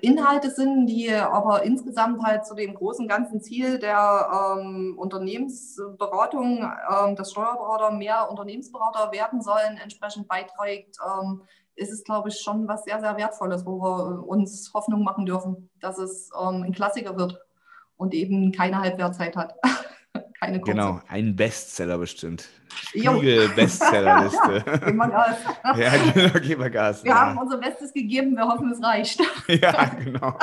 Inhalte 0.00 0.50
sind, 0.50 0.86
die 0.86 1.12
aber 1.12 1.62
insgesamt 1.62 2.22
halt 2.22 2.46
zu 2.46 2.54
dem 2.54 2.74
großen 2.74 3.08
ganzen 3.08 3.40
Ziel 3.40 3.78
der 3.78 4.56
ähm, 4.58 4.96
Unternehmensberatung, 4.98 6.62
ähm, 6.62 7.16
dass 7.16 7.32
Steuerberater 7.32 7.90
mehr 7.92 8.30
Unternehmensberater 8.30 9.12
werden 9.12 9.42
sollen, 9.42 9.78
entsprechend 9.82 10.28
beiträgt, 10.28 10.96
ähm, 11.04 11.42
ist 11.76 11.92
es, 11.92 12.04
glaube 12.04 12.28
ich, 12.28 12.40
schon 12.40 12.68
was 12.68 12.84
sehr, 12.84 13.00
sehr 13.00 13.16
Wertvolles, 13.16 13.66
wo 13.66 13.80
wir 13.82 14.28
uns 14.28 14.72
Hoffnung 14.74 15.02
machen 15.02 15.26
dürfen, 15.26 15.70
dass 15.80 15.98
es 15.98 16.30
ähm, 16.40 16.62
ein 16.62 16.72
Klassiker 16.72 17.16
wird 17.16 17.40
und 17.96 18.14
eben 18.14 18.52
keine 18.52 18.80
Halbwertzeit 18.80 19.36
hat. 19.36 19.54
keine 20.44 20.60
kurze. 20.60 20.72
Genau, 20.72 21.00
ein 21.08 21.36
Bestseller 21.36 21.98
bestimmt. 21.98 22.48
Spiegel 22.74 23.48
Bestsellerliste. 23.50 24.64
geben 24.84 24.98
wir 24.98 25.08
Gas. 25.08 25.36
ja, 25.76 25.92
genau, 26.12 26.40
geben 26.40 26.62
wir 26.62 26.70
Gas. 26.70 27.04
Wir 27.04 27.10
ja. 27.10 27.20
haben 27.20 27.38
unser 27.38 27.58
Bestes 27.58 27.92
gegeben, 27.92 28.36
wir 28.36 28.46
hoffen, 28.46 28.70
es 28.70 28.82
reicht. 28.82 29.20
ja, 29.48 29.84
genau. 30.02 30.36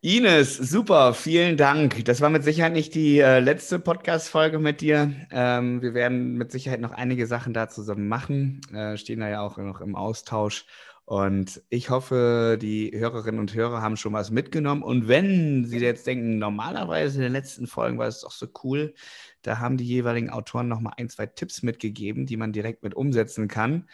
Ines, 0.00 0.56
super, 0.56 1.12
vielen 1.12 1.56
Dank. 1.56 2.04
Das 2.04 2.20
war 2.20 2.30
mit 2.30 2.44
Sicherheit 2.44 2.72
nicht 2.72 2.94
die 2.94 3.18
äh, 3.18 3.40
letzte 3.40 3.80
Podcast-Folge 3.80 4.60
mit 4.60 4.80
dir. 4.80 5.12
Ähm, 5.32 5.82
wir 5.82 5.92
werden 5.92 6.34
mit 6.34 6.52
Sicherheit 6.52 6.80
noch 6.80 6.92
einige 6.92 7.26
Sachen 7.26 7.52
da 7.52 7.68
zusammen 7.68 8.06
machen, 8.06 8.60
äh, 8.72 8.96
stehen 8.96 9.18
da 9.18 9.28
ja 9.28 9.40
auch 9.40 9.56
noch 9.56 9.80
im 9.80 9.96
Austausch. 9.96 10.66
Und 11.08 11.62
ich 11.70 11.88
hoffe, 11.88 12.58
die 12.60 12.92
Hörerinnen 12.94 13.40
und 13.40 13.54
Hörer 13.54 13.80
haben 13.80 13.96
schon 13.96 14.12
was 14.12 14.30
mitgenommen. 14.30 14.82
Und 14.82 15.08
wenn 15.08 15.64
Sie 15.64 15.78
jetzt 15.78 16.06
denken, 16.06 16.36
normalerweise 16.38 17.16
in 17.16 17.22
den 17.22 17.32
letzten 17.32 17.66
Folgen 17.66 17.96
war 17.96 18.08
es 18.08 18.20
doch 18.20 18.30
so 18.30 18.46
cool, 18.62 18.92
da 19.40 19.58
haben 19.58 19.78
die 19.78 19.86
jeweiligen 19.86 20.28
Autoren 20.28 20.68
noch 20.68 20.80
mal 20.80 20.92
ein, 20.98 21.08
zwei 21.08 21.24
Tipps 21.24 21.62
mitgegeben, 21.62 22.26
die 22.26 22.36
man 22.36 22.52
direkt 22.52 22.82
mit 22.82 22.94
umsetzen 22.94 23.48
kann. 23.48 23.88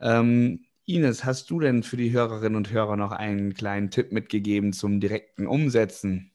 Ähm, 0.00 0.64
Ines, 0.84 1.24
hast 1.24 1.50
du 1.50 1.58
denn 1.58 1.82
für 1.82 1.96
die 1.96 2.12
Hörerinnen 2.12 2.54
und 2.54 2.70
Hörer 2.70 2.96
noch 2.96 3.10
einen 3.10 3.52
kleinen 3.52 3.90
Tipp 3.90 4.12
mitgegeben 4.12 4.72
zum 4.72 5.00
direkten 5.00 5.48
Umsetzen? 5.48 6.29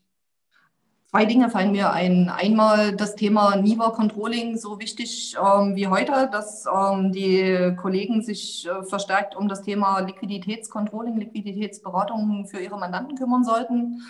Zwei 1.15 1.23
Dinge 1.23 1.49
fallen 1.49 1.71
mir 1.71 1.93
ein. 1.93 2.28
Einmal 2.28 2.93
das 2.93 3.15
Thema 3.15 3.56
NIVA 3.56 3.91
Controlling, 3.91 4.58
so 4.58 4.82
wichtig 4.82 5.34
ähm, 5.41 5.73
wie 5.73 5.88
heute, 5.88 6.30
dass 6.30 6.65
ähm, 6.65 7.13
die 7.13 7.73
Kollegen 7.78 8.21
sich 8.21 8.67
äh, 8.67 8.84
verstärkt 8.84 9.34
um 9.34 9.47
das 9.47 9.62
Thema 9.62 9.99
Liquiditätscontrolling, 9.99 11.15
Liquiditätsberatung 11.15 12.47
für 12.47 12.60
ihre 12.60 12.78
Mandanten 12.78 13.17
kümmern 13.17 13.45
sollten. 13.45 14.01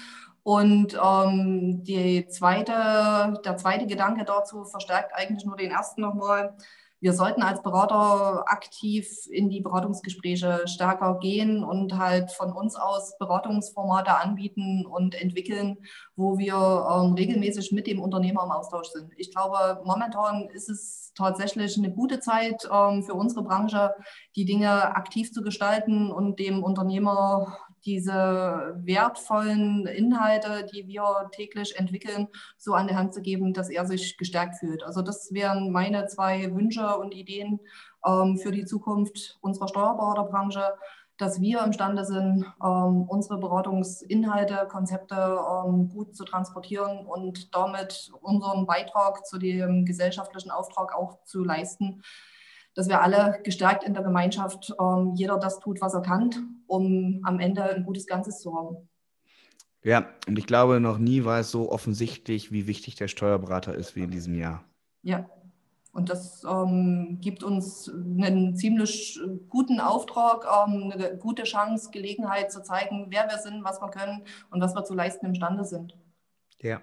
Und 0.42 0.96
ähm, 0.96 1.84
die 1.84 2.26
zweite, 2.28 3.40
der 3.46 3.58
zweite 3.58 3.86
Gedanke 3.86 4.26
dazu 4.26 4.64
verstärkt 4.64 5.14
eigentlich 5.14 5.46
nur 5.46 5.58
den 5.58 5.70
ersten 5.70 6.02
nochmal 6.02 6.56
wir 7.06 7.14
sollten 7.14 7.44
als 7.44 7.62
Berater 7.62 8.46
aktiv 8.48 9.28
in 9.30 9.48
die 9.48 9.62
Beratungsgespräche 9.62 10.64
stärker 10.66 11.20
gehen 11.20 11.64
und 11.64 12.00
halt 12.00 12.32
von 12.32 12.52
uns 12.52 12.76
aus 12.76 13.16
Beratungsformate 13.20 14.18
anbieten 14.18 14.88
und 14.88 15.14
entwickeln, 15.14 15.78
wo 16.16 16.40
wir 16.40 16.56
ähm, 16.56 17.14
regelmäßig 17.14 17.72
mit 17.74 17.86
dem 17.86 18.02
Unternehmer 18.02 18.44
im 18.44 18.50
Austausch 18.50 18.88
sind. 18.88 19.12
Ich 19.18 19.32
glaube, 19.32 19.82
momentan 19.84 20.50
ist 20.50 20.68
es 20.68 21.14
tatsächlich 21.16 21.78
eine 21.78 21.92
gute 21.92 22.22
Zeit 22.22 22.68
ähm, 22.74 23.04
für 23.04 23.14
unsere 23.14 23.44
Branche, 23.44 23.94
die 24.36 24.46
Dinge 24.46 24.96
aktiv 24.96 25.32
zu 25.32 25.44
gestalten 25.44 26.12
und 26.12 26.40
dem 26.40 26.64
Unternehmer 26.64 27.60
diese 27.86 28.76
wertvollen 28.84 29.86
Inhalte, 29.88 30.66
die 30.74 30.88
wir 30.88 31.30
täglich 31.32 31.78
entwickeln, 31.78 32.28
so 32.58 32.74
an 32.74 32.88
die 32.88 32.96
Hand 32.96 33.14
zu 33.14 33.22
geben, 33.22 33.54
dass 33.54 33.70
er 33.70 33.86
sich 33.86 34.18
gestärkt 34.18 34.56
fühlt. 34.56 34.84
Also 34.84 35.02
das 35.02 35.34
wären 35.34 35.72
meine 35.72 36.08
zwei 36.08 36.54
Wünsche 36.54 36.98
und 36.98 37.14
Ideen 37.14 37.60
ähm, 38.06 38.38
für 38.38 38.52
die 38.52 38.66
Zukunft 38.66 39.38
unserer 39.42 39.68
Steuerberaterbranche, 39.68 40.74
dass 41.18 41.40
wir 41.40 41.64
imstande 41.64 42.04
sind, 42.04 42.46
ähm, 42.64 43.04
unsere 43.04 43.38
Beratungsinhalte, 43.38 44.68
Konzepte 44.70 45.16
ähm, 45.16 45.90
gut 45.90 46.16
zu 46.16 46.26
transportieren 46.26 47.06
und 47.06 47.56
damit 47.56 48.12
unseren 48.22 48.66
Beitrag 48.66 49.26
zu 49.26 49.38
dem 49.38 49.86
gesellschaftlichen 49.86 50.52
Auftrag 50.52 50.94
auch 50.94 51.24
zu 51.24 51.44
leisten, 51.44 52.02
dass 52.76 52.88
wir 52.88 53.02
alle 53.02 53.40
gestärkt 53.44 53.84
in 53.84 53.94
der 53.94 54.04
Gemeinschaft 54.04 54.74
ähm, 54.80 55.14
jeder 55.16 55.38
das 55.40 55.60
tut, 55.60 55.82
was 55.82 55.94
er 55.94 56.02
kann, 56.02 56.62
um 56.68 57.22
am 57.24 57.40
Ende 57.40 57.64
ein 57.64 57.86
gutes 57.86 58.06
Ganzes 58.06 58.40
zu 58.42 58.56
haben. 58.56 58.90
Ja, 59.84 60.10
und 60.28 60.38
ich 60.38 60.48
glaube, 60.48 60.80
noch 60.80 60.98
nie 60.98 61.26
war 61.26 61.40
es 61.40 61.52
so 61.52 61.72
offensichtlich, 61.72 62.52
wie 62.52 62.68
wichtig 62.68 62.96
der 62.96 63.08
Steuerberater 63.08 63.76
ist 63.76 63.96
wie 63.96 64.04
in 64.04 64.12
diesem 64.12 64.36
Jahr. 64.36 64.64
Ja, 65.04 65.30
und 65.96 66.10
das 66.10 66.44
ähm, 66.44 67.20
gibt 67.22 67.42
uns 67.42 67.90
einen 67.90 68.58
ziemlich 68.58 69.18
guten 69.48 69.80
Auftrag, 69.80 70.44
ähm, 70.44 70.92
eine 70.92 71.16
gute 71.18 71.44
Chance, 71.44 71.90
Gelegenheit 71.92 72.52
zu 72.52 72.62
zeigen, 72.64 73.08
wer 73.12 73.30
wir 73.30 73.38
sind, 73.38 73.64
was 73.64 73.80
wir 73.80 73.90
können 73.90 74.24
und 74.50 74.60
was 74.60 74.76
wir 74.76 74.84
zu 74.84 74.94
leisten 74.94 75.26
imstande 75.26 75.64
sind. 75.64 75.96
Ja. 76.62 76.82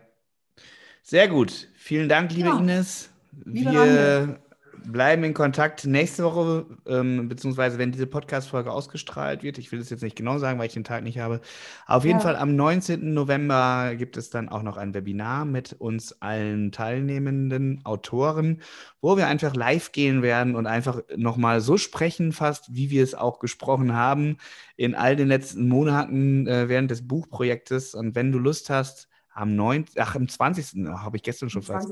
Sehr 1.02 1.28
gut. 1.28 1.68
Vielen 1.74 2.08
Dank, 2.08 2.32
liebe 2.32 2.48
ja. 2.48 2.58
Ines. 2.58 3.10
Wir 3.32 4.40
bleiben 4.84 5.24
in 5.24 5.34
Kontakt 5.34 5.86
nächste 5.86 6.24
Woche, 6.24 6.66
ähm, 6.86 7.28
beziehungsweise 7.28 7.78
wenn 7.78 7.92
diese 7.92 8.06
Podcast-Folge 8.06 8.72
ausgestrahlt 8.72 9.42
wird. 9.42 9.58
Ich 9.58 9.70
will 9.72 9.80
es 9.80 9.90
jetzt 9.90 10.02
nicht 10.02 10.16
genau 10.16 10.38
sagen, 10.38 10.58
weil 10.58 10.66
ich 10.66 10.72
den 10.74 10.84
Tag 10.84 11.02
nicht 11.02 11.18
habe. 11.18 11.40
Auf 11.86 12.04
jeden 12.04 12.18
ja. 12.18 12.22
Fall 12.22 12.36
am 12.36 12.56
19. 12.56 13.12
November 13.14 13.94
gibt 13.96 14.16
es 14.16 14.30
dann 14.30 14.48
auch 14.48 14.62
noch 14.62 14.76
ein 14.76 14.94
Webinar 14.94 15.44
mit 15.44 15.74
uns 15.74 16.20
allen 16.20 16.72
teilnehmenden 16.72 17.84
Autoren, 17.84 18.60
wo 19.00 19.16
wir 19.16 19.26
einfach 19.26 19.54
live 19.54 19.92
gehen 19.92 20.22
werden 20.22 20.56
und 20.56 20.66
einfach 20.66 21.02
nochmal 21.16 21.60
so 21.60 21.76
sprechen, 21.76 22.32
fast 22.32 22.74
wie 22.74 22.90
wir 22.90 23.02
es 23.02 23.14
auch 23.14 23.38
gesprochen 23.38 23.94
haben 23.94 24.36
in 24.76 24.94
all 24.94 25.16
den 25.16 25.28
letzten 25.28 25.68
Monaten 25.68 26.46
äh, 26.46 26.68
während 26.68 26.90
des 26.90 27.06
Buchprojektes. 27.06 27.94
Und 27.94 28.14
wenn 28.14 28.32
du 28.32 28.38
Lust 28.38 28.70
hast, 28.70 29.08
am 29.34 29.56
9., 29.56 29.86
ach, 29.96 30.14
am 30.14 30.28
20. 30.28 30.86
habe 30.88 31.16
ich 31.16 31.22
gestern 31.22 31.50
schon 31.50 31.62
fast. 31.62 31.90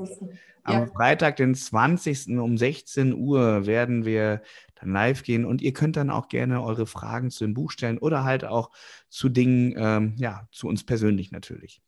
Am 0.63 0.73
ja. 0.73 0.85
Freitag, 0.87 1.37
den 1.37 1.55
20. 1.55 2.37
um 2.39 2.57
16 2.57 3.13
Uhr 3.13 3.65
werden 3.65 4.05
wir 4.05 4.41
dann 4.75 4.91
live 4.91 5.23
gehen 5.23 5.45
und 5.45 5.61
ihr 5.61 5.73
könnt 5.73 5.95
dann 5.95 6.09
auch 6.09 6.27
gerne 6.27 6.61
eure 6.61 6.85
Fragen 6.85 7.31
zu 7.31 7.45
dem 7.45 7.53
Buch 7.53 7.71
stellen 7.71 7.97
oder 7.97 8.23
halt 8.23 8.45
auch 8.45 8.71
zu 9.09 9.29
Dingen, 9.29 9.73
ähm, 9.77 10.15
ja, 10.17 10.47
zu 10.51 10.67
uns 10.67 10.83
persönlich 10.83 11.31
natürlich. 11.31 11.81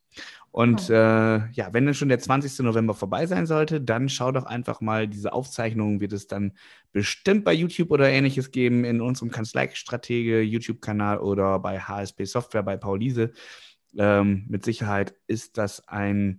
Und 0.50 0.88
äh, 0.88 1.48
ja, 1.50 1.72
wenn 1.72 1.84
dann 1.84 1.94
schon 1.94 2.08
der 2.08 2.20
20. 2.20 2.60
November 2.60 2.94
vorbei 2.94 3.26
sein 3.26 3.46
sollte, 3.46 3.80
dann 3.80 4.08
schau 4.08 4.30
doch 4.30 4.44
einfach 4.44 4.80
mal, 4.80 5.08
diese 5.08 5.32
Aufzeichnung 5.32 6.00
wird 6.00 6.12
es 6.12 6.28
dann 6.28 6.52
bestimmt 6.92 7.44
bei 7.44 7.52
YouTube 7.52 7.90
oder 7.90 8.08
ähnliches 8.08 8.52
geben, 8.52 8.84
in 8.84 9.00
unserem 9.00 9.32
Kanzleistratege 9.32 10.42
YouTube-Kanal 10.42 11.18
oder 11.18 11.58
bei 11.58 11.80
HSB 11.80 12.24
Software 12.24 12.62
bei 12.62 12.76
Paulise. 12.76 13.32
Ähm, 13.98 14.44
mit 14.48 14.64
Sicherheit 14.64 15.14
ist 15.26 15.58
das 15.58 15.86
eine 15.88 16.38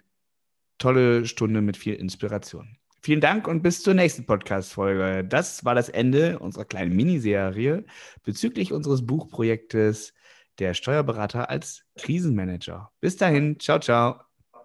tolle 0.78 1.26
Stunde 1.26 1.62
mit 1.62 1.78
viel 1.78 1.96
Inspiration. 1.96 2.78
Vielen 3.02 3.22
Dank 3.22 3.48
und 3.48 3.62
bis 3.62 3.84
zur 3.84 3.94
nächsten 3.94 4.26
Podcast-Folge. 4.26 5.24
Das 5.24 5.64
war 5.64 5.76
das 5.76 5.90
Ende 5.90 6.40
unserer 6.40 6.66
kleinen 6.66 6.96
Miniserie 6.96 7.86
bezüglich 8.24 8.74
unseres 8.74 9.06
Buchprojektes 9.06 10.14
Der 10.58 10.74
Steuerberater 10.74 11.50
als 11.50 11.84
Krisenmanager. 11.98 12.92
Bis 13.02 13.18
dahin, 13.18 13.60
ciao, 13.60 13.80
ciao. 13.80 14.22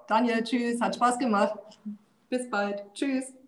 Daniel, 0.08 0.42
tschüss, 0.42 0.80
hat 0.80 0.94
Spaß 0.94 1.18
gemacht. 1.18 1.58
Bis 2.30 2.48
bald. 2.48 2.82
Tschüss. 2.94 3.39